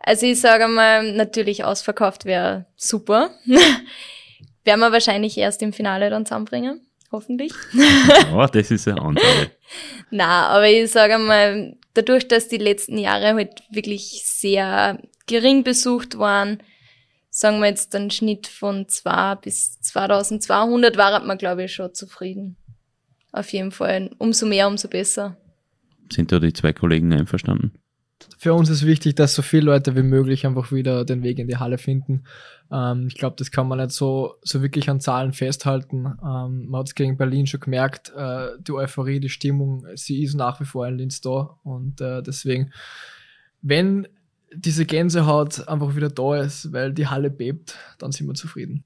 [0.00, 3.30] Also ich sage mal, natürlich ausverkauft wäre super.
[4.64, 7.52] Werden wir wahrscheinlich erst im Finale dann zusammenbringen hoffentlich.
[8.34, 9.50] Oh, das ist eine Ansage.
[10.10, 16.18] Na, aber ich sage mal, dadurch, dass die letzten Jahre halt wirklich sehr gering besucht
[16.18, 16.62] waren,
[17.30, 22.56] sagen wir jetzt einen Schnitt von 2 bis 2200, war man, glaube ich, schon zufrieden.
[23.32, 24.10] Auf jeden Fall.
[24.18, 25.36] Umso mehr, umso besser.
[26.12, 27.72] Sind da die zwei Kollegen einverstanden?
[28.38, 31.48] Für uns ist wichtig, dass so viele Leute wie möglich einfach wieder den Weg in
[31.48, 32.24] die Halle finden.
[32.70, 36.06] Ähm, ich glaube, das kann man nicht so, so wirklich an Zahlen festhalten.
[36.06, 40.34] Ähm, man hat es gegen Berlin schon gemerkt, äh, die Euphorie, die Stimmung, sie ist
[40.34, 41.58] nach wie vor in Linz da.
[41.62, 42.72] Und äh, deswegen,
[43.60, 44.08] wenn
[44.54, 48.84] diese Gänsehaut einfach wieder da ist, weil die Halle bebt, dann sind wir zufrieden.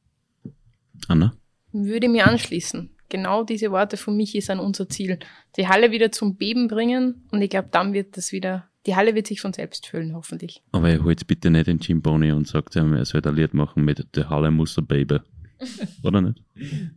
[1.09, 1.35] Anna?
[1.72, 2.90] Würde mir anschließen.
[3.09, 5.18] Genau diese Worte von Michi sind unser Ziel.
[5.57, 9.14] Die Halle wieder zum Beben bringen und ich glaube, dann wird das wieder die Halle
[9.14, 10.62] wird sich von selbst füllen, hoffentlich.
[10.72, 13.55] Aber ihr holt bitte nicht den Jim Boney und sagt ihm, er soll ein Lied
[13.55, 15.18] machen mit The Halle muss a Baby.
[16.03, 16.42] Oder nicht?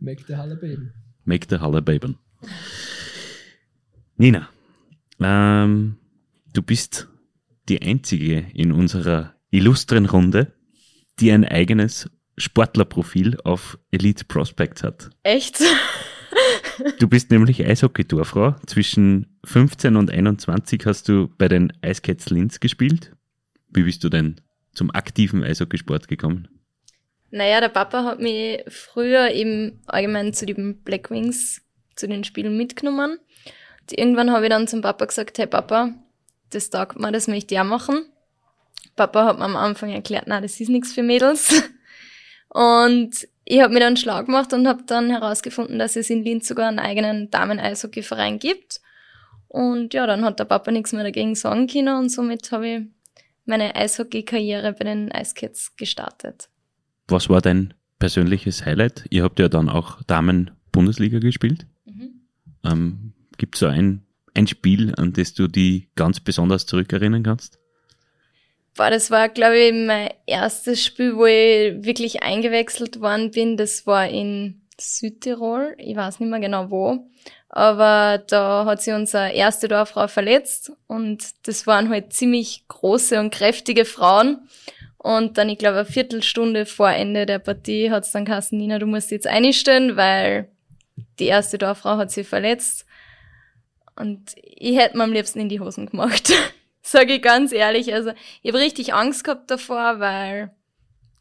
[0.00, 0.90] Make the Halle Baby.
[1.24, 2.14] Make the Halle Baby.
[4.16, 4.48] Nina,
[5.20, 5.96] ähm,
[6.52, 7.08] du bist
[7.68, 10.52] die einzige in unserer illustren Runde,
[11.18, 15.10] die ein eigenes Sportlerprofil auf Elite Prospects hat.
[15.22, 15.60] Echt?
[16.98, 18.56] Du bist nämlich Eishockey-Torfrau.
[18.66, 23.12] Zwischen 15 und 21 hast du bei den Eiscats Linz gespielt.
[23.68, 24.40] Wie bist du denn
[24.72, 26.48] zum aktiven Eishockeysport gekommen?
[27.30, 31.62] Naja, der Papa hat mich früher eben allgemein zu den Black Wings,
[31.94, 33.18] zu den Spielen mitgenommen.
[33.80, 35.94] Und irgendwann habe ich dann zum Papa gesagt, hey Papa,
[36.50, 38.06] das taugt mir, das möchte ich auch machen.
[38.96, 41.62] Papa hat mir am Anfang erklärt, na, das ist nichts für Mädels.
[42.48, 46.46] Und ich habe mir dann schlau gemacht und habe dann herausgefunden, dass es in Linz
[46.46, 48.80] sogar einen eigenen Damen-Eishockey-Verein gibt.
[49.48, 52.80] Und ja, dann hat der Papa nichts mehr dagegen sagen können und somit habe ich
[53.46, 56.48] meine Eishockey-Karriere bei den Eiskits gestartet.
[57.08, 59.06] Was war dein persönliches Highlight?
[59.10, 61.66] Ihr habt ja dann auch Damen-Bundesliga gespielt.
[61.86, 62.20] Mhm.
[62.64, 67.59] Ähm, Gibt es so ein, ein Spiel, an das du die ganz besonders zurückerinnern kannst?
[68.80, 73.58] Boah, das war, glaube ich, mein erstes Spiel, wo ich wirklich eingewechselt worden bin.
[73.58, 75.74] Das war in Südtirol.
[75.76, 77.06] Ich weiß nicht mehr genau wo.
[77.50, 83.34] Aber da hat sich unsere erste Dorffrau verletzt und das waren halt ziemlich große und
[83.34, 84.48] kräftige Frauen.
[84.96, 88.78] Und dann, ich glaube, eine Viertelstunde vor Ende der Partie hat es dann geheißen, Nina,
[88.78, 90.48] du musst jetzt einstellen, weil
[91.18, 92.86] die erste Dorffrau hat sich verletzt.
[93.94, 96.32] Und ich hätte mir am liebsten in die Hosen gemacht.
[96.82, 97.92] Sage ich ganz ehrlich.
[97.92, 98.12] Also,
[98.42, 100.50] ich habe richtig Angst gehabt davor, weil,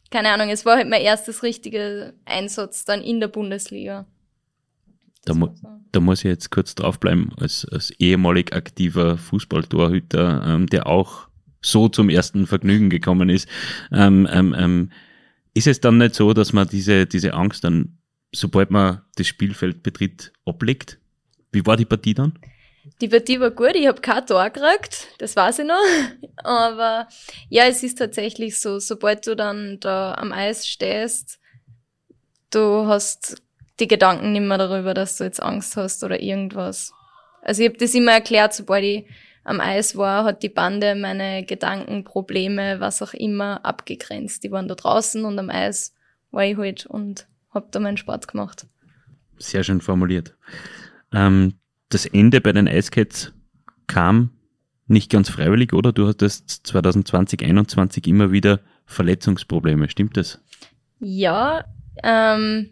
[0.09, 4.05] keine Ahnung, es war halt mein erstes richtiger Einsatz dann in der Bundesliga.
[5.25, 5.49] Da, mu
[5.91, 11.27] da, muss ich jetzt kurz draufbleiben, als, als ehemalig aktiver Fußballtorhüter, ähm, der auch
[11.61, 13.47] so zum ersten Vergnügen gekommen ist.
[13.91, 14.91] Ähm, ähm, ähm,
[15.53, 17.97] ist es dann nicht so, dass man diese, diese Angst dann,
[18.33, 20.99] sobald man das Spielfeld betritt, ablegt?
[21.51, 22.39] Wie war die Partie dann?
[23.01, 25.75] Die Partie war gut, ich habe kein Tor gekriegt, das weiß ich noch.
[26.43, 27.07] Aber
[27.49, 31.39] ja, es ist tatsächlich so, sobald du dann da am Eis stehst,
[32.51, 33.41] du hast
[33.79, 36.93] die Gedanken nicht mehr darüber, dass du jetzt Angst hast oder irgendwas.
[37.41, 39.05] Also ich habe das immer erklärt, sobald ich
[39.43, 44.43] am Eis war, hat die Bande meine Gedanken, Probleme, was auch immer, abgegrenzt.
[44.43, 45.95] Die waren da draußen und am Eis
[46.31, 48.67] war ich halt und hab da meinen Sport gemacht.
[49.37, 50.35] Sehr schön formuliert.
[51.13, 51.55] Ähm,
[51.89, 53.33] das Ende bei den Icecats
[53.87, 54.31] kam
[54.87, 55.91] nicht ganz freiwillig, oder?
[55.91, 60.41] Du hattest 2020, 2021 immer wieder Verletzungsprobleme, stimmt das?
[60.99, 61.65] Ja,
[62.03, 62.71] ähm,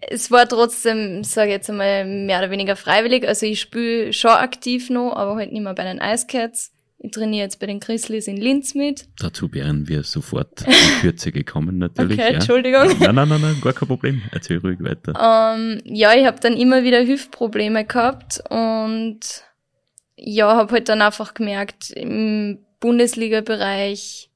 [0.00, 3.26] es war trotzdem, sage ich jetzt einmal, mehr oder weniger freiwillig.
[3.26, 6.72] Also ich spiele schon aktiv noch, aber halt nicht mehr bei den Icecats.
[7.02, 9.08] Ich trainiere jetzt bei den Grizzlies in Linz mit.
[9.18, 12.18] Dazu wären wir sofort in Kürze gekommen, natürlich.
[12.18, 12.34] Okay, ja.
[12.34, 12.88] Entschuldigung.
[12.98, 14.20] Nein, nein, nein, nein, gar kein Problem.
[14.32, 15.14] Erzähl ruhig weiter.
[15.18, 19.20] Ähm, ja, ich habe dann immer wieder Hüftprobleme gehabt und
[20.16, 24.28] ja, habe halt dann einfach gemerkt, im Bundesliga-Bereich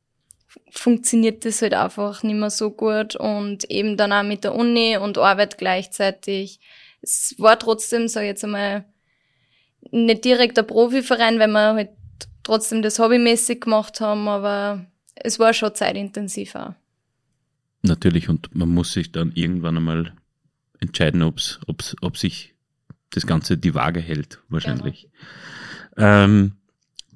[0.70, 4.96] funktioniert das halt einfach nicht mehr so gut und eben dann auch mit der Uni
[4.96, 6.60] und Arbeit gleichzeitig.
[7.02, 8.86] Es war trotzdem, sag ich jetzt einmal,
[9.90, 11.90] nicht direkt ein Profiverein, weil wir halt
[12.44, 16.74] trotzdem das hobbymäßig gemacht haben, aber es war schon zeitintensiv auch.
[17.82, 20.12] Natürlich, und man muss sich dann irgendwann einmal
[20.80, 22.54] entscheiden, ob's, ob's, ob sich
[23.10, 25.08] das Ganze die Waage hält, wahrscheinlich.
[25.94, 26.24] Genau.
[26.24, 26.52] Ähm,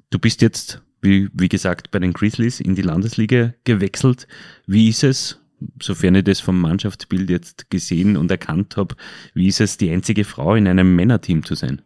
[0.09, 4.27] du bist jetzt, wie, wie gesagt, bei den Grizzlies in die Landesliga gewechselt.
[4.65, 5.39] Wie ist es,
[5.81, 8.95] sofern ich das vom Mannschaftsbild jetzt gesehen und erkannt habe,
[9.33, 11.81] wie ist es, die einzige Frau in einem Männerteam zu sein?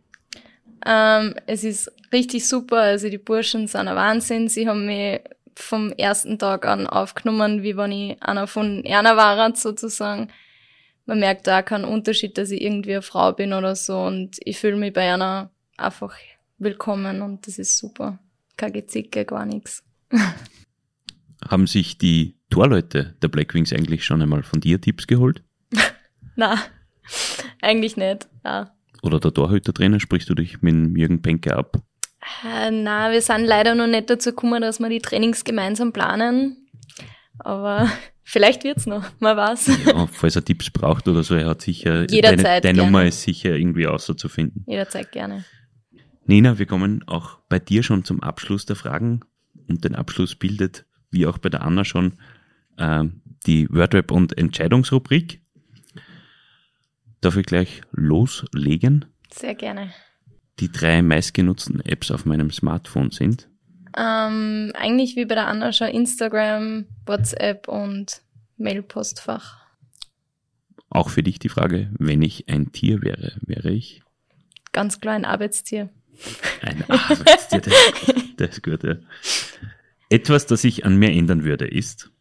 [0.86, 2.78] Ähm, es ist richtig super.
[2.78, 4.48] Also die Burschen sind ein Wahnsinn.
[4.48, 5.20] Sie haben mich
[5.56, 10.30] vom ersten Tag an aufgenommen, wie wenn ich einer von einer war, sozusagen.
[11.06, 14.58] Man merkt da keinen Unterschied, dass ich irgendwie eine Frau bin oder so und ich
[14.58, 16.16] fühle mich bei einer einfach
[16.60, 18.20] willkommen und das ist super.
[18.56, 19.84] Kein Gezicke, gar nichts.
[21.50, 25.44] Haben sich die Torleute der Blackwings eigentlich schon einmal von dir Tipps geholt?
[26.38, 26.58] Na,
[27.62, 28.30] eigentlich nicht.
[28.46, 28.74] Ja.
[29.02, 31.82] Oder der Torhüter-Trainer, sprichst du dich mit Jürgen Penke ab?
[32.46, 36.68] Äh, na, wir sind leider noch nicht dazu gekommen, dass wir die Trainings gemeinsam planen.
[37.40, 37.90] Aber
[38.24, 39.86] vielleicht wird's noch, man weiß.
[39.86, 43.22] Ja, falls er Tipps braucht oder so, er hat sicher, Jederzeit deine, deine Nummer ist
[43.22, 44.64] sicher irgendwie auszufinden.
[44.68, 45.46] Jederzeit gerne.
[46.26, 49.22] Nina, wir kommen auch bei dir schon zum Abschluss der Fragen
[49.68, 52.14] und den Abschluss bildet, wie auch bei der Anna schon,
[52.78, 53.04] äh,
[53.46, 55.42] die Wordrap und Entscheidungsrubrik.
[57.20, 59.06] Darf ich gleich loslegen?
[59.32, 59.92] Sehr gerne.
[60.60, 63.50] Die drei meistgenutzten Apps auf meinem Smartphone sind?
[63.98, 68.22] Ähm, eigentlich wie bei der Anna schon Instagram, WhatsApp und
[68.58, 69.64] Mailpostfach.
[70.90, 74.04] Auch für dich die Frage, wenn ich ein Tier wäre, wäre ich?
[74.72, 75.90] Ganz klar ein Arbeitstier.
[76.62, 77.74] Ein Arbeitstier, das,
[78.38, 78.96] das ist gut, ja.
[80.10, 82.12] Etwas, das ich an mir ändern würde, ist?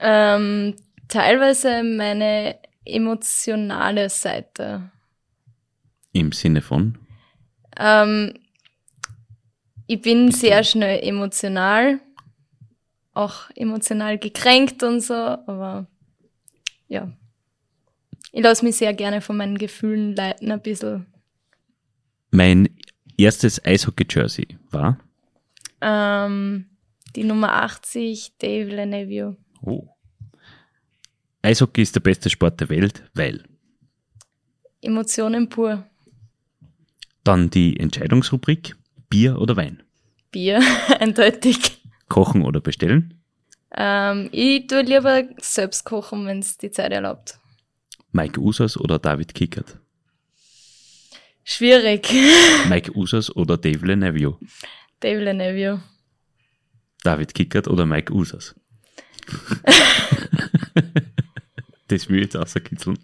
[0.00, 0.74] Ähm,
[1.06, 4.90] teilweise meine emotionale Seite.
[6.12, 6.98] Im Sinne von?
[7.80, 8.34] Ähm,
[9.86, 12.00] ich bin sehr schnell emotional
[13.20, 15.86] auch emotional gekränkt und so, aber
[16.88, 17.12] ja.
[18.32, 21.06] Ich lasse mich sehr gerne von meinen Gefühlen leiten, ein bisschen.
[22.30, 22.68] Mein
[23.16, 24.98] erstes Eishockey-Jersey war?
[25.80, 26.66] Ähm,
[27.16, 29.36] die Nummer 80, Dave Lenevio.
[29.62, 29.88] Oh.
[31.42, 33.42] Eishockey ist der beste Sport der Welt, weil?
[34.80, 35.84] Emotionen pur.
[37.24, 38.76] Dann die Entscheidungsrubrik,
[39.08, 39.82] Bier oder Wein?
[40.30, 40.60] Bier,
[41.00, 41.82] eindeutig.
[42.08, 43.20] Kochen oder bestellen?
[43.72, 47.38] Ähm, ich tue lieber selbst kochen, wenn es die Zeit erlaubt.
[48.12, 49.78] Mike Usas oder David Kickert?
[51.44, 52.08] Schwierig.
[52.68, 54.38] Mike Usas oder Dave Lenevio?
[55.00, 55.80] Dave Lenevio.
[57.02, 58.54] David Kickert oder Mike Usas?
[61.88, 62.98] das will ich jetzt außerkitzeln.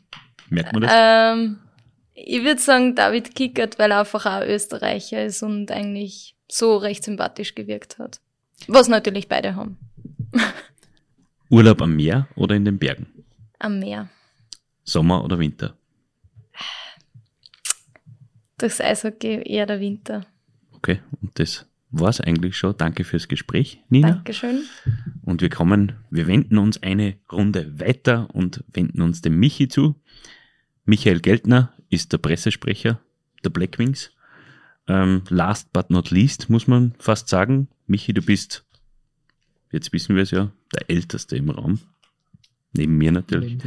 [0.50, 0.92] Merkt man das?
[0.94, 1.59] Ähm,
[2.16, 7.05] ich würde sagen David Kickert, weil er einfach auch Österreicher ist und eigentlich so recht
[7.05, 8.20] sympathisch gewirkt hat.
[8.66, 9.76] Was natürlich beide haben.
[11.50, 13.07] Urlaub am Meer oder in den Bergen?
[13.59, 14.09] Am Meer.
[14.83, 15.76] Sommer oder Winter?
[18.59, 20.26] Durchs Eishockey eher der Winter.
[20.72, 22.76] Okay, und das war's eigentlich schon.
[22.76, 24.12] Danke fürs Gespräch, Nina.
[24.12, 24.62] Dankeschön.
[25.22, 29.96] Und wir kommen, wir wenden uns eine Runde weiter und wenden uns dem Michi zu.
[30.87, 33.01] Michael Geltner ist der Pressesprecher
[33.44, 34.11] der Blackwings.
[34.88, 37.68] Ähm, last but not least, muss man fast sagen.
[37.87, 38.64] Michi, du bist,
[39.72, 41.81] jetzt wissen wir es ja, der Älteste im Raum.
[42.72, 43.59] Neben mir natürlich.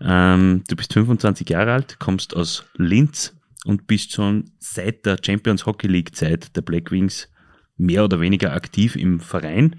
[0.00, 5.64] Ähm, du bist 25 Jahre alt, kommst aus Linz und bist schon seit der Champions
[5.64, 7.28] Hockey League Zeit der Blackwings
[7.76, 9.76] mehr oder weniger aktiv im Verein.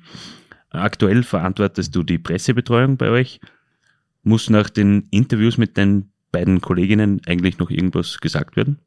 [0.69, 3.39] Aktuell verantwortest du die Pressebetreuung bei euch.
[4.23, 8.79] Muss nach den Interviews mit den beiden Kolleginnen eigentlich noch irgendwas gesagt werden?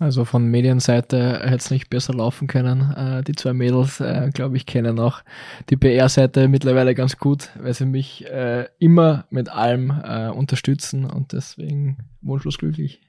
[0.00, 2.90] Also von Medienseite hätte es nicht besser laufen können.
[2.92, 5.20] Äh, die zwei Mädels, äh, glaube ich, kennen auch
[5.68, 9.90] die PR-Seite mittlerweile ganz gut, weil sie mich äh, immer mit allem
[10.34, 13.02] unterstützen und deswegen wunschlos glücklich.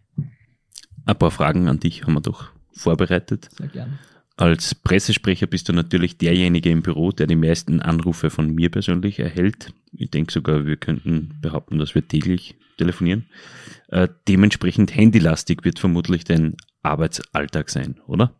[1.05, 3.49] Ein paar Fragen an dich haben wir doch vorbereitet.
[3.57, 3.97] Sehr gerne.
[4.37, 9.19] Als Pressesprecher bist du natürlich derjenige im Büro, der die meisten Anrufe von mir persönlich
[9.19, 9.73] erhält.
[9.93, 13.25] Ich denke sogar, wir könnten behaupten, dass wir täglich telefonieren.
[13.89, 18.33] Äh, dementsprechend handylastig wird vermutlich dein Arbeitsalltag sein, oder?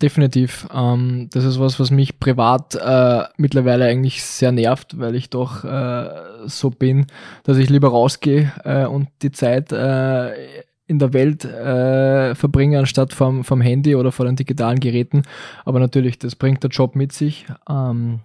[0.00, 0.66] Definitiv.
[0.72, 5.64] Ähm, das ist was, was mich privat äh, mittlerweile eigentlich sehr nervt, weil ich doch
[5.64, 6.08] äh,
[6.46, 7.06] so bin,
[7.44, 13.14] dass ich lieber rausgehe äh, und die Zeit äh, in der Welt äh, verbringe, anstatt
[13.14, 15.22] vom, vom Handy oder vor den digitalen Geräten.
[15.64, 17.46] Aber natürlich, das bringt der Job mit sich.
[17.68, 18.20] Ähm,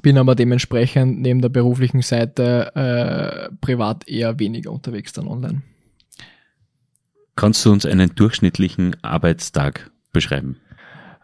[0.00, 5.60] bin aber dementsprechend neben der beruflichen Seite äh, privat eher weniger unterwegs dann online.
[7.36, 10.56] Kannst du uns einen durchschnittlichen Arbeitstag beschreiben?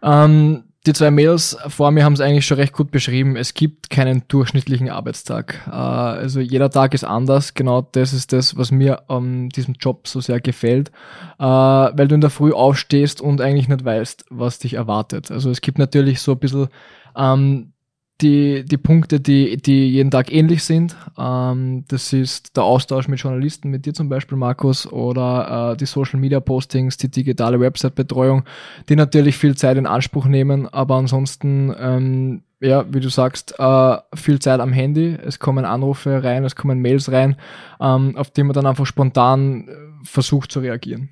[0.02, 3.36] Ähm, die zwei Mädels vor mir haben es eigentlich schon recht gut beschrieben.
[3.36, 5.60] Es gibt keinen durchschnittlichen Arbeitstag.
[5.66, 7.54] Äh, also jeder Tag ist anders.
[7.54, 10.90] Genau das ist das, was mir an diesem Job so sehr gefällt,
[11.38, 15.30] äh, weil du in der Früh aufstehst und eigentlich nicht weißt, was dich erwartet.
[15.30, 16.68] Also es gibt natürlich so ein bisschen
[17.16, 17.72] ähm,
[18.20, 20.96] die, die Punkte, die, die jeden Tag ähnlich sind.
[21.18, 25.86] Ähm, das ist der Austausch mit Journalisten, mit dir zum Beispiel, Markus, oder äh, die
[25.86, 28.44] Social Media Postings, die digitale Website-Betreuung,
[28.88, 33.96] die natürlich viel Zeit in Anspruch nehmen, aber ansonsten, ähm, ja, wie du sagst, äh,
[34.14, 35.16] viel Zeit am Handy.
[35.22, 37.36] Es kommen Anrufe rein, es kommen Mails rein,
[37.80, 39.72] ähm, auf die man dann einfach spontan äh,
[40.04, 41.10] versucht zu reagieren.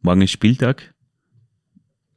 [0.00, 0.94] Morgen ist Spieltag.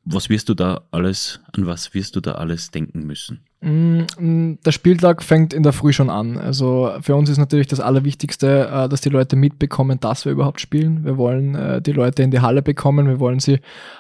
[0.06, 3.46] Was wirst du da alles, an was wirst du da alles denken müssen?
[3.64, 6.38] Mm, der Spieltag fängt in der Früh schon an.
[6.38, 10.60] Also für uns ist natürlich das Allerwichtigste, äh, dass die Leute mitbekommen, dass wir überhaupt
[10.60, 11.06] spielen.
[11.06, 13.08] Wir wollen äh, die Leute in die Halle bekommen.
[13.08, 13.60] Wir wollen sie, äh,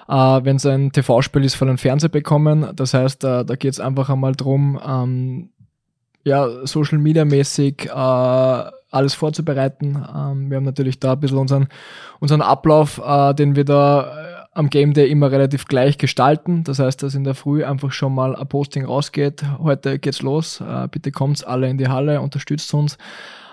[0.10, 2.68] wenn es ein TV-Spiel ist, von den Fernseher bekommen.
[2.76, 5.50] Das heißt, da geht es einfach einmal drum, ähm,
[6.26, 9.96] ja, Social Media mäßig alles vorzubereiten.
[9.96, 11.68] Ähm, wir haben natürlich da ein bisschen unseren,
[12.20, 13.02] unseren Ablauf,
[13.38, 16.64] den wir da am Game Day immer relativ gleich gestalten.
[16.64, 19.44] Das heißt, dass in der Früh einfach schon mal ein Posting rausgeht.
[19.60, 20.62] Heute geht's los.
[20.62, 22.98] Äh, bitte kommt's alle in die Halle, unterstützt uns.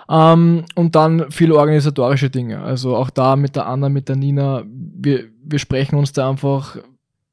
[0.09, 2.61] Ähm, und dann viele organisatorische Dinge.
[2.61, 6.77] Also auch da mit der Anna, mit der Nina, wir, wir sprechen uns da einfach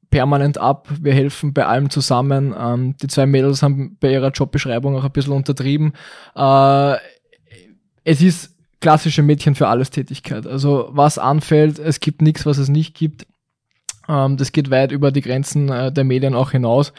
[0.09, 0.87] permanent ab.
[0.99, 2.55] Wir helfen bei allem zusammen.
[2.57, 5.93] Ähm, die zwei Mädels haben bei ihrer Jobbeschreibung auch ein bisschen untertrieben.
[6.35, 6.95] Äh,
[8.03, 10.47] es ist klassische Mädchen für alles Tätigkeit.
[10.47, 13.27] Also was anfällt, es gibt nichts, was es nicht gibt.
[14.09, 16.91] Ähm, das geht weit über die Grenzen äh, der Medien auch hinaus.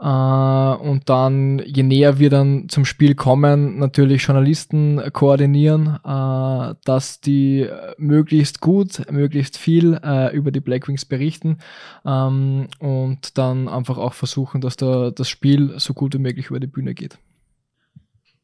[0.00, 7.20] Äh, und dann, je näher wir dann zum Spiel kommen, natürlich Journalisten koordinieren, äh, dass
[7.20, 11.58] die möglichst gut, möglichst viel äh, über die Blackwings berichten
[12.06, 16.60] ähm, und dann einfach auch versuchen, dass da das Spiel so gut wie möglich über
[16.60, 17.18] die Bühne geht.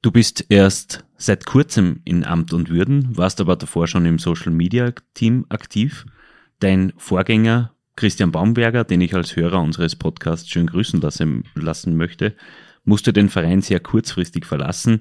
[0.03, 4.53] Du bist erst seit kurzem in Amt und Würden, warst aber davor schon im Social
[4.53, 6.05] Media Team aktiv.
[6.61, 12.35] Dein Vorgänger Christian Baumberger, den ich als Hörer unseres Podcasts schön grüßen lassen, lassen möchte,
[12.85, 15.01] musste den Verein sehr kurzfristig verlassen.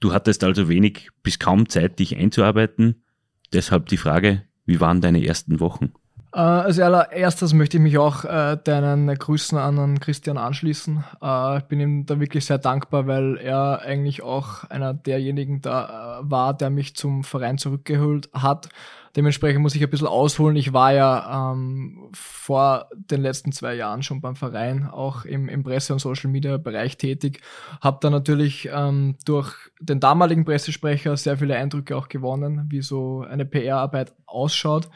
[0.00, 3.04] Du hattest also wenig bis kaum Zeit, dich einzuarbeiten.
[3.52, 5.92] Deshalb die Frage, wie waren deine ersten Wochen?
[6.34, 11.04] Äh, als allererstes möchte ich mich auch äh, deinen Grüßen an, an Christian anschließen.
[11.22, 16.20] Äh, ich bin ihm da wirklich sehr dankbar, weil er eigentlich auch einer derjenigen da
[16.20, 18.70] äh, war, der mich zum Verein zurückgeholt hat.
[19.14, 20.56] Dementsprechend muss ich ein bisschen ausholen.
[20.56, 25.62] Ich war ja ähm, vor den letzten zwei Jahren schon beim Verein, auch im, im
[25.62, 27.42] Presse- und Social-Media-Bereich tätig.
[27.82, 33.20] Habe da natürlich ähm, durch den damaligen Pressesprecher sehr viele Eindrücke auch gewonnen, wie so
[33.28, 34.88] eine PR-Arbeit ausschaut.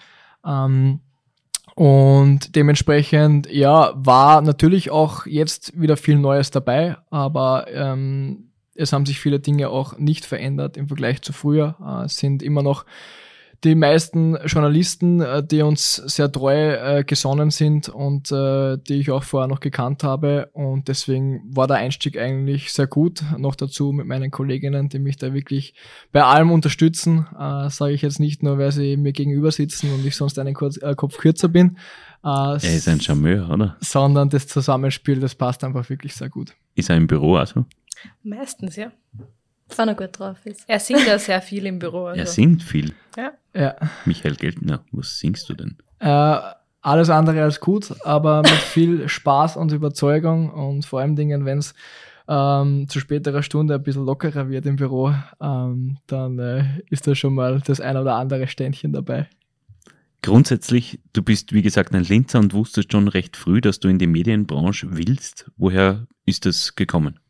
[0.46, 1.00] Ähm,
[1.74, 9.04] und dementsprechend, ja, war natürlich auch jetzt wieder viel Neues dabei, aber ähm, es haben
[9.04, 11.76] sich viele Dinge auch nicht verändert im Vergleich zu früher.
[11.84, 12.86] Äh, es sind immer noch
[13.64, 19.11] die meisten Journalisten, äh, die uns sehr treu äh, gesonnen sind und äh, die ich
[19.11, 20.50] auch vorher noch gekannt habe.
[20.52, 23.22] Und deswegen war der Einstieg eigentlich sehr gut.
[23.38, 25.74] Noch dazu mit meinen Kolleginnen, die mich da wirklich
[26.12, 27.26] bei allem unterstützen.
[27.38, 30.54] Äh, Sage ich jetzt nicht nur, weil sie mir gegenüber sitzen und ich sonst einen
[30.54, 31.78] Kurz, äh, Kopf kürzer bin.
[32.24, 33.76] Äh, er ist ein Charmeur, oder?
[33.80, 36.54] Sondern das Zusammenspiel, das passt einfach wirklich sehr gut.
[36.74, 37.64] Ist er im Büro also?
[38.22, 38.92] Meistens, ja.
[39.74, 40.64] Wenn er gut drauf ist.
[40.66, 42.06] Er singt ja sehr viel im Büro.
[42.06, 42.20] Also.
[42.20, 42.94] Er singt viel.
[43.16, 43.32] Ja.
[43.54, 43.76] Ja.
[44.04, 45.76] Michael Geltner, was singst du denn?
[45.98, 46.38] Äh,
[46.82, 51.58] alles andere als gut, aber mit viel Spaß und Überzeugung und vor allem Dingen, wenn
[51.58, 51.74] es
[52.28, 57.14] ähm, zu späterer Stunde ein bisschen lockerer wird im Büro, ähm, dann äh, ist da
[57.14, 59.28] schon mal das ein oder andere Ständchen dabei.
[60.22, 63.98] Grundsätzlich, du bist wie gesagt ein Linzer und wusstest schon recht früh, dass du in
[63.98, 65.50] die Medienbranche willst.
[65.56, 67.20] Woher ist das gekommen?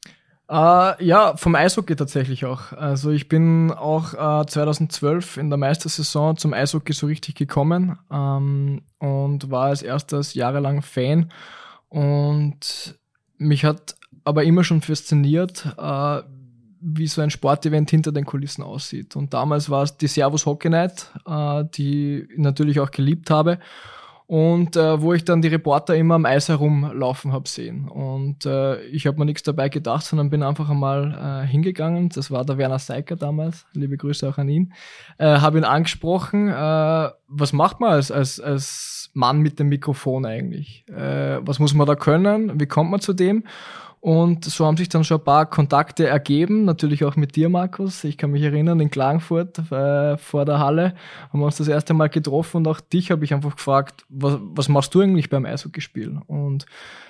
[0.49, 2.73] Äh, ja, vom Eishockey tatsächlich auch.
[2.73, 8.83] Also ich bin auch äh, 2012 in der Meistersaison zum Eishockey so richtig gekommen ähm,
[8.99, 11.33] und war als erstes jahrelang Fan.
[11.89, 12.97] Und
[13.39, 16.23] mich hat aber immer schon fasziniert, äh,
[16.81, 19.17] wie so ein Sportevent hinter den Kulissen aussieht.
[19.17, 23.59] Und damals war es die Servus Hockey Night, äh, die ich natürlich auch geliebt habe
[24.27, 27.89] und äh, wo ich dann die Reporter immer am Eis herumlaufen habe sehen.
[27.89, 32.09] Und äh, ich habe mir nichts dabei gedacht, sondern bin einfach einmal äh, hingegangen.
[32.09, 33.67] Das war der Werner Seiker damals.
[33.73, 34.73] Liebe Grüße auch an ihn.
[35.19, 36.49] Äh, habe ihn angesprochen.
[36.49, 40.85] Äh, was macht man als, als, als Mann mit dem Mikrofon eigentlich?
[40.89, 42.59] Äh, was muss man da können?
[42.59, 43.45] Wie kommt man zu dem?
[44.07, 48.05] Und so haben sich dann schon ein paar Kontakte ergeben, natürlich auch mit dir, Markus.
[48.05, 50.95] Ich kann mich erinnern, in Klagenfurt äh, vor der Halle
[51.29, 54.39] haben wir uns das erste Mal getroffen und auch dich habe ich einfach gefragt, was,
[54.41, 56.21] was machst du eigentlich beim Eishockeyspiel?
[56.29, 56.67] Und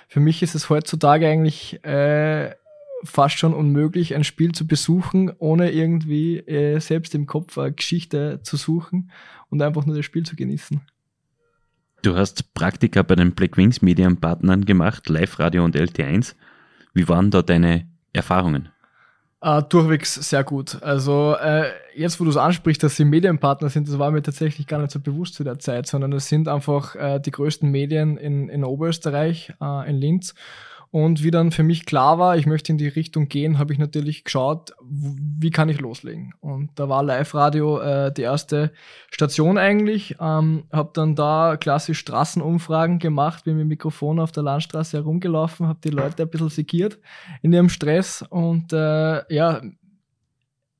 [0.07, 2.55] für mich ist es heutzutage eigentlich äh,
[3.03, 8.39] fast schon unmöglich, ein Spiel zu besuchen, ohne irgendwie äh, selbst im Kopf eine Geschichte
[8.41, 9.11] zu suchen
[9.51, 10.81] und einfach nur das Spiel zu genießen.
[12.01, 16.33] Du hast Praktika bei den Black Wings Medienpartnern gemacht, Live Radio und LT1.
[16.97, 18.69] Wie waren da deine Erfahrungen?
[19.45, 20.81] Uh, durchwegs sehr gut.
[20.81, 24.65] Also äh, jetzt, wo du es ansprichst, dass sie Medienpartner sind, das war mir tatsächlich
[24.65, 28.17] gar nicht so bewusst zu der Zeit, sondern es sind einfach äh, die größten Medien
[28.17, 30.33] in, in Oberösterreich, äh, in Linz.
[30.89, 33.79] Und wie dann für mich klar war, ich möchte in die Richtung gehen, habe ich
[33.79, 36.33] natürlich geschaut, wie kann ich loslegen.
[36.39, 38.71] Und da war Live-Radio äh, die erste
[39.11, 40.15] Station eigentlich.
[40.19, 45.79] Ähm, habe dann da klassisch Straßenumfragen gemacht, bin mit Mikrofon auf der Landstraße herumgelaufen, habe
[45.83, 46.99] die Leute ein bisschen segiert
[47.41, 48.23] in ihrem Stress.
[48.29, 49.61] Und äh, ja,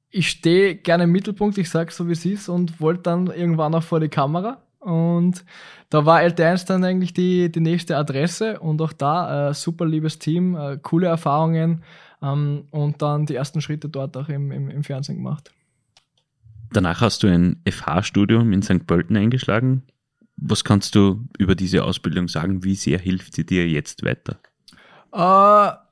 [0.09, 3.75] ich stehe gerne im Mittelpunkt, ich sage so wie es ist und wollte dann irgendwann
[3.75, 4.63] auch vor die Kamera.
[4.87, 5.43] Und
[5.89, 10.17] da war LT1 dann eigentlich die, die nächste Adresse und auch da äh, super liebes
[10.17, 11.83] Team, äh, coole Erfahrungen
[12.21, 15.51] ähm, und dann die ersten Schritte dort auch im, im, im Fernsehen gemacht.
[16.71, 18.87] Danach hast du ein FH-Studium in St.
[18.87, 19.83] Pölten eingeschlagen.
[20.37, 22.63] Was kannst du über diese Ausbildung sagen?
[22.63, 24.37] Wie sehr hilft sie dir jetzt weiter?
[25.11, 25.86] Äh,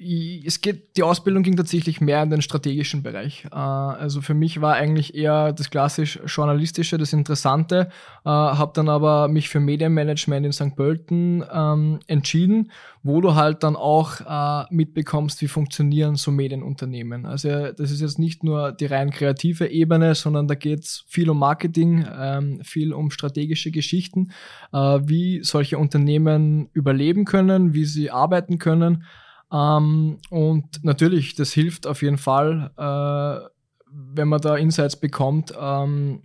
[0.00, 3.46] es geht, die Ausbildung ging tatsächlich mehr in den strategischen Bereich.
[3.50, 7.88] Äh, also für mich war eigentlich eher das klassisch journalistische, das Interessante,
[8.24, 10.76] äh, habe dann aber mich für Medienmanagement in St.
[10.76, 12.70] Pölten ähm, entschieden,
[13.02, 17.26] wo du halt dann auch äh, mitbekommst, wie funktionieren so Medienunternehmen.
[17.26, 21.28] Also das ist jetzt nicht nur die rein kreative Ebene, sondern da geht es viel
[21.28, 24.30] um Marketing, ähm, viel um strategische Geschichten,
[24.72, 29.04] äh, wie solche Unternehmen überleben können, wie sie arbeiten können.
[29.52, 33.48] Ähm, und natürlich, das hilft auf jeden Fall, äh,
[33.90, 36.20] wenn man da Insights bekommt, ähm,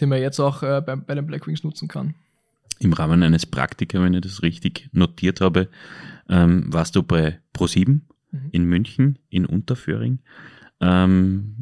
[0.00, 2.14] die man jetzt auch äh, bei, bei den Blackwings nutzen kann.
[2.78, 5.68] Im Rahmen eines Praktika, wenn ich das richtig notiert habe,
[6.28, 7.88] ähm, warst du bei Pro7
[8.30, 8.48] mhm.
[8.52, 10.20] in München, in Unterföhring.
[10.80, 11.56] Ähm,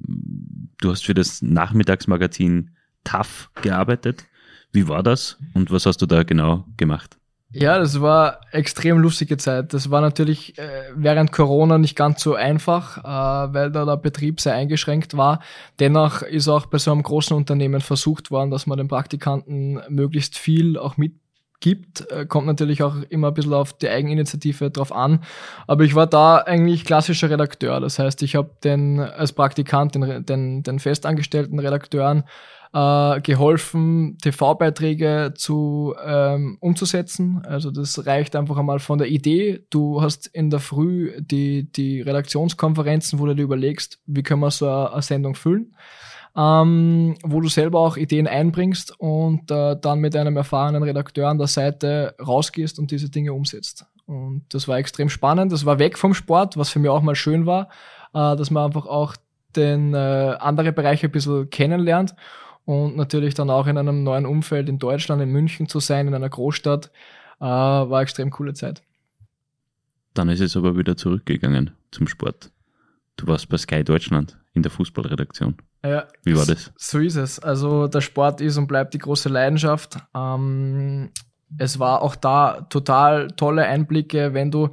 [0.78, 2.70] du hast für das Nachmittagsmagazin
[3.04, 4.26] TAF gearbeitet.
[4.72, 7.16] Wie war das und was hast du da genau gemacht?
[7.52, 9.72] Ja, das war extrem lustige Zeit.
[9.72, 14.40] Das war natürlich äh, während Corona nicht ganz so einfach, äh, weil da der Betrieb
[14.40, 15.40] sehr eingeschränkt war.
[15.78, 20.36] Dennoch ist auch bei so einem großen Unternehmen versucht worden, dass man den Praktikanten möglichst
[20.36, 22.10] viel auch mitgibt.
[22.10, 25.22] Äh, kommt natürlich auch immer ein bisschen auf die Eigeninitiative drauf an.
[25.68, 27.78] Aber ich war da eigentlich klassischer Redakteur.
[27.78, 32.24] Das heißt, ich habe den als Praktikant den, den, den festangestellten Redakteuren
[32.72, 37.42] äh, geholfen, TV-Beiträge zu ähm, umzusetzen.
[37.46, 39.64] Also das reicht einfach einmal von der Idee.
[39.70, 44.50] Du hast in der Früh die, die Redaktionskonferenzen, wo du dir überlegst, wie können wir
[44.50, 45.74] so eine, eine Sendung füllen.
[46.36, 51.38] Ähm, wo du selber auch Ideen einbringst und äh, dann mit einem erfahrenen Redakteur an
[51.38, 53.86] der Seite rausgehst und diese Dinge umsetzt.
[54.04, 55.50] Und das war extrem spannend.
[55.50, 57.70] Das war weg vom Sport, was für mich auch mal schön war,
[58.12, 59.16] äh, dass man einfach auch
[59.56, 59.96] den äh,
[60.38, 62.14] andere Bereiche ein bisschen kennenlernt
[62.66, 66.14] und natürlich dann auch in einem neuen Umfeld in Deutschland, in München zu sein, in
[66.14, 66.90] einer Großstadt,
[67.40, 68.82] äh, war extrem coole Zeit.
[70.12, 72.50] Dann ist es aber wieder zurückgegangen zum Sport.
[73.16, 75.56] Du warst bei Sky Deutschland in der Fußballredaktion.
[75.84, 76.72] Ja, Wie war das?
[76.76, 77.38] So ist es.
[77.38, 79.98] Also der Sport ist und bleibt die große Leidenschaft.
[80.14, 81.10] Ähm,
[81.58, 84.70] es war auch da total tolle Einblicke, wenn du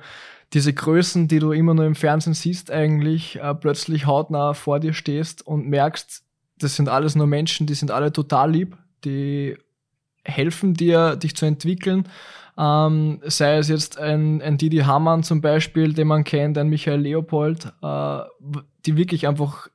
[0.54, 4.94] diese Größen, die du immer nur im Fernsehen siehst, eigentlich äh, plötzlich hautnah vor dir
[4.94, 6.24] stehst und merkst,
[6.64, 9.58] das sind alles nur Menschen, die sind alle total lieb, die
[10.24, 12.08] helfen dir, dich zu entwickeln.
[12.58, 17.02] Ähm, sei es jetzt ein, ein Didi Hamann zum Beispiel, den man kennt, ein Michael
[17.02, 18.20] Leopold, äh,
[18.86, 19.70] die wirklich einfach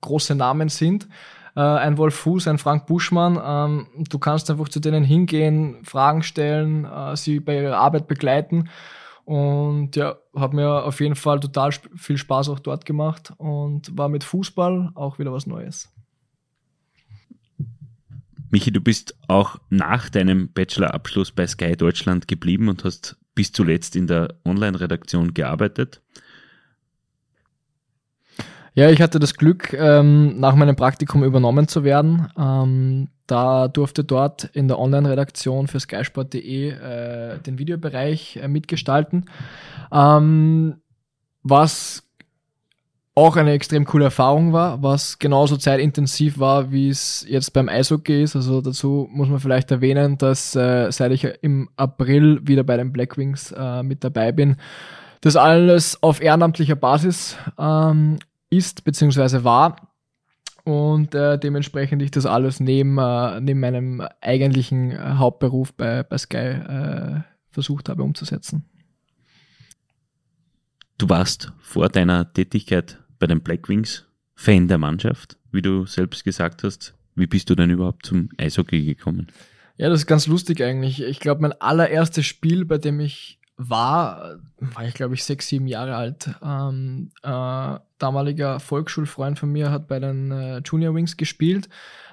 [0.00, 1.08] große Namen sind.
[1.54, 3.40] Äh, ein Wolf Fuß, ein Frank Buschmann.
[3.42, 8.70] Ähm, du kannst einfach zu denen hingehen, Fragen stellen, äh, sie bei ihrer Arbeit begleiten.
[9.24, 14.08] Und ja, hat mir auf jeden Fall total viel Spaß auch dort gemacht und war
[14.08, 15.92] mit Fußball auch wieder was Neues.
[18.50, 23.96] Michi, du bist auch nach deinem Bachelorabschluss bei Sky Deutschland geblieben und hast bis zuletzt
[23.96, 26.00] in der Online-Redaktion gearbeitet.
[28.74, 32.28] Ja, ich hatte das Glück, ähm, nach meinem Praktikum übernommen zu werden.
[32.38, 39.30] Ähm, da durfte dort in der Online-Redaktion für skysport.de äh, den Videobereich äh, mitgestalten.
[39.90, 40.76] Ähm,
[41.42, 42.05] was
[43.16, 48.22] auch eine extrem coole Erfahrung war, was genauso zeitintensiv war, wie es jetzt beim Eishockey
[48.22, 48.36] ist.
[48.36, 52.92] Also dazu muss man vielleicht erwähnen, dass äh, seit ich im April wieder bei den
[52.92, 54.56] Blackwings äh, mit dabei bin,
[55.22, 58.18] das alles auf ehrenamtlicher Basis ähm,
[58.50, 59.44] ist bzw.
[59.44, 59.76] war
[60.64, 66.18] und äh, dementsprechend ich das alles neben, äh, neben meinem eigentlichen äh, Hauptberuf bei, bei
[66.18, 68.66] Sky äh, versucht habe umzusetzen.
[70.98, 76.62] Du warst vor deiner Tätigkeit bei den Blackwings Fan der Mannschaft, wie du selbst gesagt
[76.62, 76.94] hast.
[77.14, 79.28] Wie bist du denn überhaupt zum Eishockey gekommen?
[79.78, 81.02] Ja, das ist ganz lustig eigentlich.
[81.02, 85.66] Ich glaube, mein allererstes Spiel, bei dem ich war, war ich glaube ich sechs, sieben
[85.66, 86.30] Jahre alt.
[86.42, 91.68] Ähm, äh, damaliger Volksschulfreund von mir hat bei den äh, Junior Wings gespielt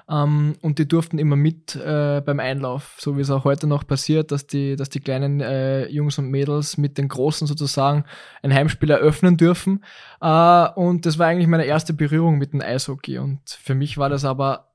[0.08, 3.86] ähm, und die durften immer mit äh, beim Einlauf, so wie es auch heute noch
[3.86, 8.04] passiert, dass die, dass die kleinen äh, Jungs und Mädels mit den Großen sozusagen
[8.42, 9.82] ein Heimspiel eröffnen dürfen.
[10.20, 13.18] Äh, und das war eigentlich meine erste Berührung mit dem Eishockey.
[13.18, 14.68] Und für mich war das aber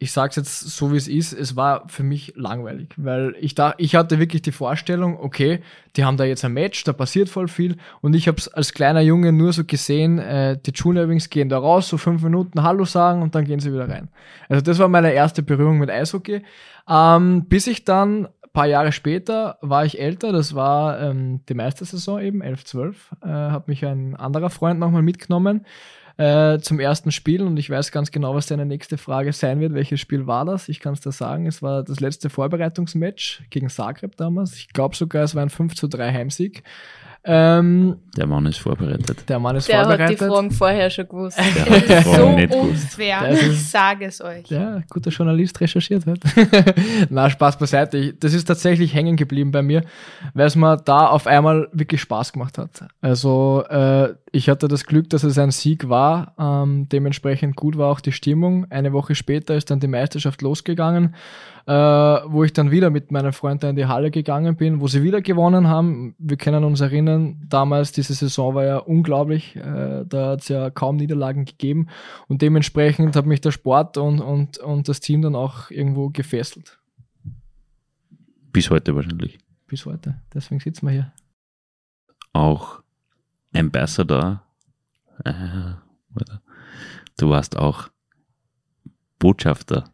[0.00, 3.56] ich sage es jetzt so, wie es ist, es war für mich langweilig, weil ich
[3.56, 5.60] da, ich hatte wirklich die Vorstellung, okay,
[5.96, 7.76] die haben da jetzt ein Match, da passiert voll viel.
[8.00, 11.48] Und ich habe es als kleiner Junge nur so gesehen, äh, die Junior Wings gehen
[11.48, 14.08] da raus, so fünf Minuten Hallo sagen und dann gehen sie wieder rein.
[14.48, 16.42] Also das war meine erste Berührung mit Eishockey,
[16.88, 18.28] ähm, bis ich dann
[18.58, 23.28] paar Jahre später war ich älter, das war ähm, die Meistersaison eben, 11, 12, äh,
[23.28, 25.64] hat mich ein anderer Freund nochmal mitgenommen
[26.18, 29.72] äh, zum ersten Spiel und ich weiß ganz genau, was deine nächste Frage sein wird.
[29.72, 30.68] Welches Spiel war das?
[30.68, 31.46] Ich kann es dir sagen.
[31.46, 34.56] Es war das letzte Vorbereitungsmatch gegen Zagreb damals.
[34.56, 36.64] Ich glaube sogar, es war ein 5 zu 3 Heimsieg.
[37.24, 39.28] Ähm, der Mann ist vorbereitet.
[39.28, 40.20] Der Mann ist der vorbereitet.
[40.20, 41.38] Der hat die Fragen vorher schon gewusst.
[41.38, 42.26] Der hat die so
[42.58, 43.32] unfair.
[43.32, 44.46] Ich sage es euch.
[44.48, 46.20] Ja, guter Journalist recherchiert hat.
[47.10, 48.14] Na, Spaß beiseite.
[48.14, 49.82] Das ist tatsächlich hängen geblieben bei mir,
[50.34, 52.84] weil es mir da auf einmal wirklich Spaß gemacht hat.
[53.00, 56.34] Also äh, ich hatte das Glück, dass es ein Sieg war.
[56.38, 58.70] Ähm, dementsprechend gut war auch die Stimmung.
[58.70, 61.14] Eine Woche später ist dann die Meisterschaft losgegangen
[61.68, 65.02] äh, wo ich dann wieder mit meinen Freunden in die Halle gegangen bin, wo sie
[65.02, 66.14] wieder gewonnen haben.
[66.18, 67.07] Wir können uns erinnern,
[67.48, 71.88] damals diese Saison war ja unglaublich, äh, da hat es ja kaum Niederlagen gegeben
[72.28, 76.78] und dementsprechend hat mich der Sport und, und, und das Team dann auch irgendwo gefesselt.
[78.52, 79.38] Bis heute wahrscheinlich.
[79.66, 81.12] Bis heute, deswegen sitzen wir hier.
[82.32, 82.82] Auch
[83.54, 84.42] Ambassador
[85.24, 85.74] äh?
[87.16, 87.88] Du warst auch
[89.18, 89.90] Botschafter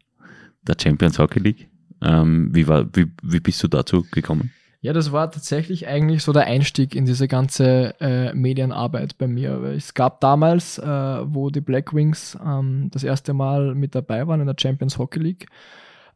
[0.61, 1.69] der Champions Hockey League.
[2.01, 4.51] Ähm, wie, war, wie, wie bist du dazu gekommen?
[4.85, 9.63] Ja, das war tatsächlich eigentlich so der Einstieg in diese ganze äh, Medienarbeit bei mir.
[9.63, 14.41] Es gab damals, äh, wo die Black Wings ähm, das erste Mal mit dabei waren
[14.41, 15.47] in der Champions Hockey League,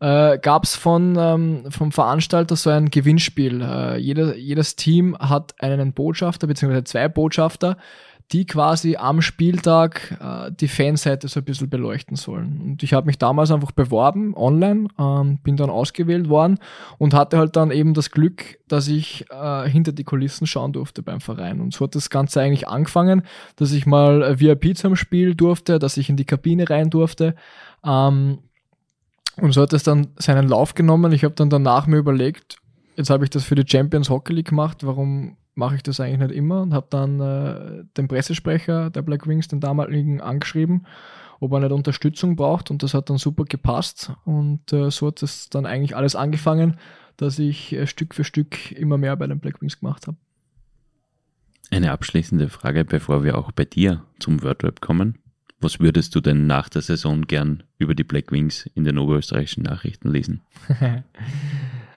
[0.01, 3.59] äh, gab es von, ähm, vom Veranstalter so ein Gewinnspiel.
[3.59, 7.75] Äh, jeder, jedes Team hat einen Botschafter, beziehungsweise zwei Botschafter,
[8.31, 12.61] die quasi am Spieltag äh, die Fanseite so ein bisschen beleuchten sollen.
[12.61, 16.59] Und ich habe mich damals einfach beworben, online, ähm, bin dann ausgewählt worden
[16.99, 21.01] und hatte halt dann eben das Glück, dass ich äh, hinter die Kulissen schauen durfte
[21.01, 21.59] beim Verein.
[21.59, 23.23] Und so hat das Ganze eigentlich angefangen,
[23.55, 27.35] dass ich mal äh, VIP zum Spiel durfte, dass ich in die Kabine rein durfte.
[27.83, 28.39] Ähm,
[29.37, 31.13] und so hat es dann seinen Lauf genommen.
[31.13, 32.57] Ich habe dann danach mir überlegt,
[32.95, 36.29] jetzt habe ich das für die Champions Hockey League gemacht, warum mache ich das eigentlich
[36.29, 40.87] nicht immer und habe dann äh, den Pressesprecher der Black Wings, den damaligen, angeschrieben,
[41.39, 45.21] ob er nicht Unterstützung braucht und das hat dann super gepasst und äh, so hat
[45.21, 46.77] es dann eigentlich alles angefangen,
[47.17, 50.17] dass ich äh, Stück für Stück immer mehr bei den Black Wings gemacht habe.
[51.71, 55.19] Eine abschließende Frage, bevor wir auch bei dir zum WordWeb kommen.
[55.59, 59.63] Was würdest du denn nach der Saison gern über die Black Wings in den oberösterreichischen
[59.63, 60.41] Nachrichten lesen?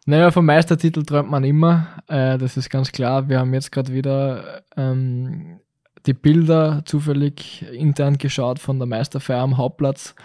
[0.04, 2.02] Naja, vom Meistertitel träumt man immer.
[2.08, 3.28] Äh, das ist ganz klar.
[3.28, 5.60] Wir haben jetzt gerade wieder ähm,
[6.06, 10.16] die Bilder zufällig intern geschaut von der Meisterfeier am Hauptplatz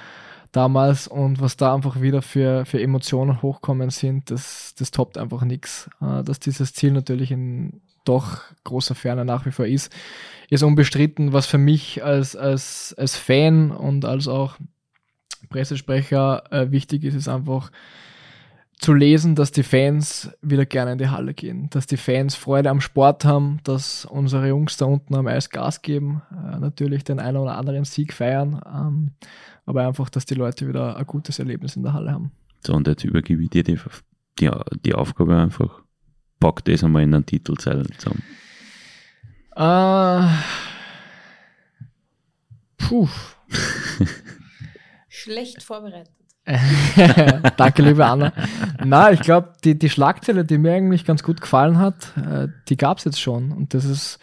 [0.51, 5.43] damals und was da einfach wieder für, für Emotionen hochkommen sind, das, das toppt einfach
[5.43, 5.89] nichts.
[6.01, 9.93] Äh, dass dieses Ziel natürlich in doch großer Ferne nach wie vor ist,
[10.49, 11.33] ist unbestritten.
[11.33, 14.55] Was für mich als, als, als Fan und als auch
[15.49, 17.71] Pressesprecher äh, wichtig ist, ist einfach,
[18.79, 22.69] zu lesen, dass die Fans wieder gerne in die Halle gehen, dass die Fans Freude
[22.69, 27.19] am Sport haben, dass unsere Jungs da unten am Eis Gas geben, äh, natürlich den
[27.19, 29.11] einen oder anderen Sieg feiern, ähm,
[29.65, 32.31] aber einfach, dass die Leute wieder ein gutes Erlebnis in der Halle haben.
[32.65, 33.79] So, und jetzt übergebe ich dir die,
[34.39, 34.49] die,
[34.85, 35.81] die Aufgabe einfach.
[36.39, 38.21] Pack das einmal in einen Titelzeilen zusammen.
[39.55, 40.27] Äh,
[42.77, 43.09] puh.
[45.09, 46.16] Schlecht vorbereitet.
[47.57, 48.31] Danke, liebe Anna.
[48.83, 52.77] Na, ich glaube, die, die Schlagzeile, die mir eigentlich ganz gut gefallen hat, äh, die
[52.77, 53.51] gab es jetzt schon.
[53.51, 54.19] Und das ist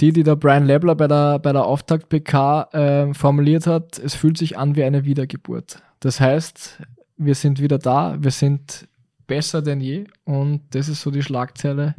[0.00, 3.98] die, die der Brian Lebler bei der, bei der Auftakt-PK äh, formuliert hat.
[3.98, 5.80] Es fühlt sich an wie eine Wiedergeburt.
[6.00, 6.82] Das heißt,
[7.16, 8.88] wir sind wieder da, wir sind
[9.28, 10.06] besser denn je.
[10.24, 11.94] Und das ist so die Schlagzeile,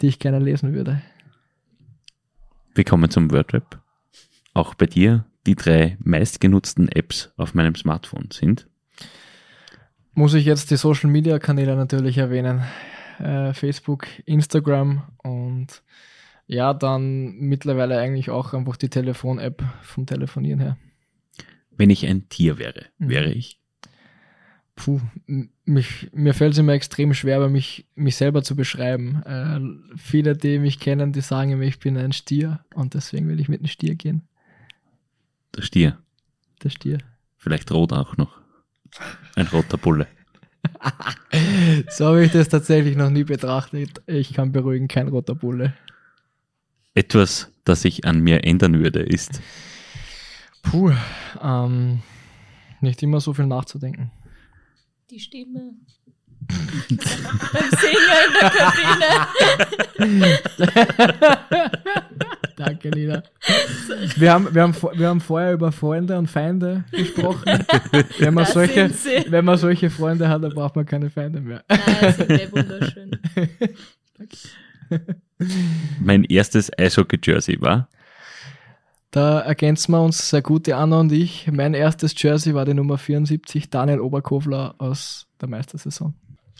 [0.00, 1.00] die ich gerne lesen würde.
[2.74, 3.80] Wir kommen zum WordRap.
[4.52, 8.66] Auch bei dir die drei meistgenutzten Apps auf meinem Smartphone sind?
[10.14, 12.62] Muss ich jetzt die Social Media Kanäle natürlich erwähnen.
[13.18, 15.82] Äh, Facebook, Instagram und
[16.46, 20.76] ja, dann mittlerweile eigentlich auch einfach die Telefon-App vom Telefonieren her.
[21.70, 23.08] Wenn ich ein Tier wäre, mhm.
[23.08, 23.60] wäre ich?
[24.76, 25.00] Puh,
[25.64, 29.22] mich, mir fällt es immer extrem schwer, aber mich, mich selber zu beschreiben.
[29.22, 33.38] Äh, viele, die mich kennen, die sagen immer, ich bin ein Stier und deswegen will
[33.38, 34.28] ich mit einem Stier gehen.
[35.56, 35.98] Der Stier.
[36.62, 36.98] Der Stier.
[37.36, 38.40] Vielleicht rot auch noch.
[39.34, 40.06] Ein roter Bulle.
[41.90, 44.02] so habe ich das tatsächlich noch nie betrachtet.
[44.06, 45.74] Ich kann beruhigen, kein roter Bulle.
[46.94, 49.40] Etwas, das ich an mir ändern würde, ist.
[50.62, 50.92] Puh,
[51.42, 52.02] ähm,
[52.80, 54.10] nicht immer so viel nachzudenken.
[55.10, 55.74] Die Stimme.
[57.52, 59.08] Beim Singen in der Kabine.
[62.56, 63.22] Danke, Nina.
[64.16, 67.44] Wir haben, wir, haben, wir haben vorher über Freunde und Feinde gesprochen.
[68.18, 68.90] Wenn man, solche,
[69.28, 71.64] wenn man solche Freunde hat, dann braucht man keine Feinde mehr.
[71.68, 73.20] Nein, sind wunderschön.
[76.00, 77.88] mein erstes Eishockey-Jersey war?
[79.10, 81.48] Da ergänzen wir uns sehr gut, die Anna und ich.
[81.50, 86.14] Mein erstes Jersey war die Nummer 74, Daniel Oberkofler aus der Meistersaison.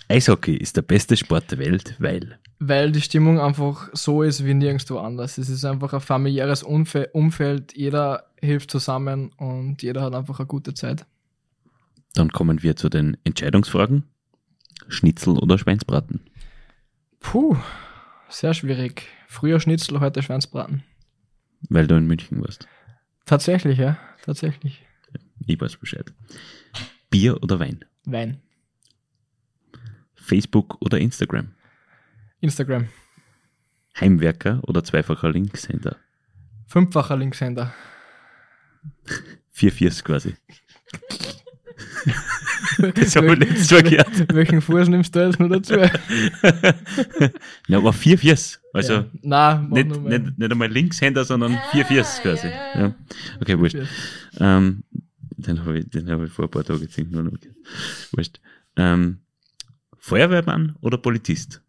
[0.08, 4.54] Eishockey ist der beste Sport der Welt, weil weil die Stimmung einfach so ist wie
[4.54, 5.38] nirgendwo anders.
[5.38, 10.74] Es ist einfach ein familiäres Umfeld, jeder hilft zusammen und jeder hat einfach eine gute
[10.74, 11.04] Zeit.
[12.14, 14.04] Dann kommen wir zu den Entscheidungsfragen.
[14.88, 16.20] Schnitzel oder Schweinsbraten?
[17.20, 17.56] Puh,
[18.28, 19.08] sehr schwierig.
[19.26, 20.84] Früher Schnitzel, heute Schweinsbraten.
[21.68, 22.68] Weil du in München warst.
[23.24, 24.84] Tatsächlich, ja, tatsächlich.
[25.46, 26.12] Ich weiß Bescheid.
[27.10, 27.84] Bier oder Wein?
[28.04, 28.40] Wein.
[30.24, 31.48] Facebook oder Instagram?
[32.40, 32.88] Instagram.
[34.00, 35.96] Heimwerker oder zweifacher Linkshänder?
[36.66, 37.72] Fünffacher Linkshänder.
[39.50, 40.34] Vier Viers quasi.
[42.96, 44.34] Das habe ich letztes Mal gehört.
[44.34, 45.74] Welchen Fuß nimmst du jetzt noch dazu?
[47.68, 48.60] Na, aber vier Viers.
[48.72, 49.06] Also ja.
[49.22, 52.48] Nein, nicht, nur nicht, nicht einmal Linkshänder, sondern vier Viers quasi.
[52.48, 52.94] ja, ja.
[53.40, 53.76] Okay, wurscht.
[54.38, 54.82] Ähm,
[55.36, 57.30] den habe ich, den hab ich vor ein paar Tagen gesehen, nur.
[58.12, 58.40] Wurscht.
[58.76, 59.18] Ähm,
[60.04, 61.62] Feuerwehrmann oder Polizist?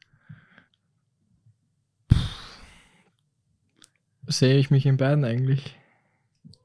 [4.27, 5.73] Sehe ich mich in beiden eigentlich.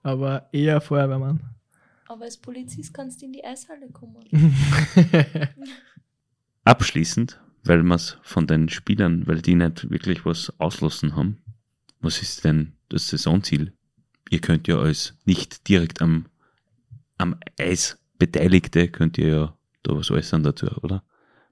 [0.02, 1.54] Aber eher Feuerwehrmann.
[2.08, 4.16] Aber als Polizist kannst du in die Eishalle kommen.
[6.64, 11.38] Abschließend, weil wir es von den Spielern, weil die nicht wirklich was auslassen haben,
[12.00, 13.74] was ist denn das Saisonziel?
[14.28, 16.26] Ihr könnt ja als nicht direkt am,
[17.16, 21.04] am Eis Beteiligte, könnt ihr ja da was äußern dazu, oder?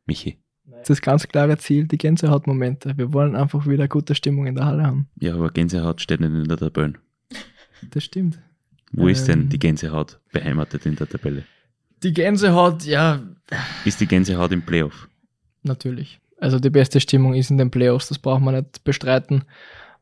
[0.09, 0.39] Michi?
[0.87, 2.97] Das ganz klare Ziel, die Gänsehautmomente.
[2.97, 5.09] Wir wollen einfach wieder gute Stimmung in der Halle haben.
[5.21, 6.95] Ja, aber Gänsehaut steht nicht in der Tabelle.
[7.91, 8.39] Das stimmt.
[8.93, 9.49] Wo ist denn Ähm.
[9.51, 11.45] die Gänsehaut beheimatet in der Tabelle?
[12.03, 13.21] Die Gänsehaut, ja,
[13.85, 15.09] Ist die Gänsehaut im Playoff?
[15.63, 16.21] natürlich.
[16.41, 19.43] Also die beste Stimmung ist in den Playoffs, das braucht man nicht bestreiten.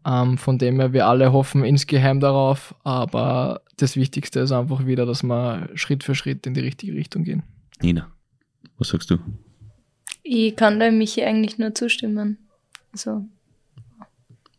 [0.07, 5.07] Ähm, von dem her, wir alle hoffen insgeheim darauf, aber das Wichtigste ist einfach wieder,
[5.07, 7.43] dass wir Schritt für Schritt in die richtige Richtung gehen.
[7.81, 8.13] Nina,
[8.79, 9.19] was sagst du?
[10.29, 12.39] Ich kann da Michi eigentlich nur zustimmen.
[12.93, 13.25] Also,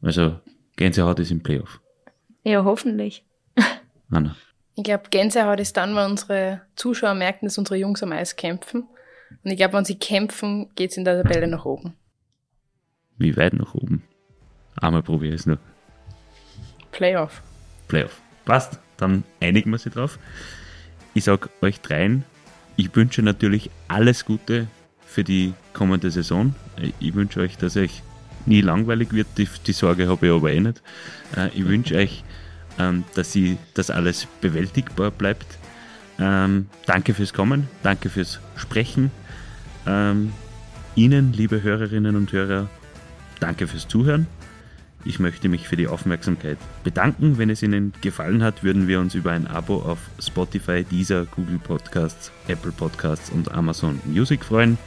[0.01, 0.39] Also,
[0.76, 1.82] Gänsehaut ist im Playoff.
[2.43, 3.26] ja, hoffentlich.
[4.09, 4.36] Anna.
[4.76, 8.84] Ich glaube, Gänsehaut ist dann, wenn unsere Zuschauer merken, dass unsere Jungs am Eis kämpfen.
[9.43, 11.93] Und ich glaube, wenn sie kämpfen, geht's in der Tabelle nach oben.
[13.18, 14.03] Wie weit nach oben?
[14.80, 15.57] Einmal probiere ich es nur.
[16.91, 17.41] Playoff.
[17.88, 18.22] Playoff.
[18.45, 20.20] Passt, dann einigen wir sie drauf.
[21.13, 22.24] Ich sag euch dreien,
[22.78, 24.68] ich wünsche natürlich alles Gute
[25.08, 26.53] für die kommende Saison.
[26.99, 28.03] Ich wünsche euch, dass euch
[28.45, 29.28] nie langweilig wird.
[29.38, 30.82] Die, die Sorge habe ich aber eh nicht.
[31.36, 32.24] Äh, Ich wünsche euch,
[32.78, 35.58] ähm, dass sie das alles bewältigbar bleibt.
[36.20, 39.12] Ähm, danke fürs Kommen, danke fürs Sprechen.
[39.86, 40.34] Ähm,
[40.95, 42.70] Ihnen, liebe Hörerinnen und Hörer,
[43.39, 44.28] danke fürs Zuhören.
[45.05, 47.37] Ich möchte mich für die Aufmerksamkeit bedanken.
[47.37, 51.59] Wenn es Ihnen gefallen hat, würden wir uns über ein Abo auf Spotify, Deezer, Google
[51.59, 54.77] Podcasts, Apple Podcasts und Amazon Music freuen.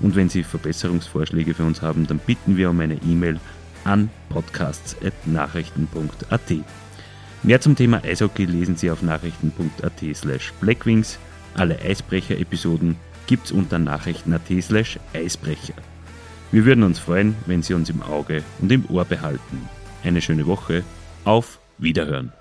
[0.00, 3.38] Und wenn Sie Verbesserungsvorschläge für uns haben, dann bitten wir um eine E-Mail
[3.84, 6.52] an podcasts.nachrichten.at.
[7.42, 11.18] Mehr zum Thema Eishockey lesen Sie auf nachrichten.at slash blackwings.
[11.54, 12.96] Alle Eisbrecher-Episoden
[13.26, 15.74] gibt's unter nachrichten.at slash Eisbrecher.
[16.50, 19.68] Wir würden uns freuen, wenn Sie uns im Auge und im Ohr behalten.
[20.02, 20.82] Eine schöne Woche.
[21.24, 22.32] Auf Wiederhören.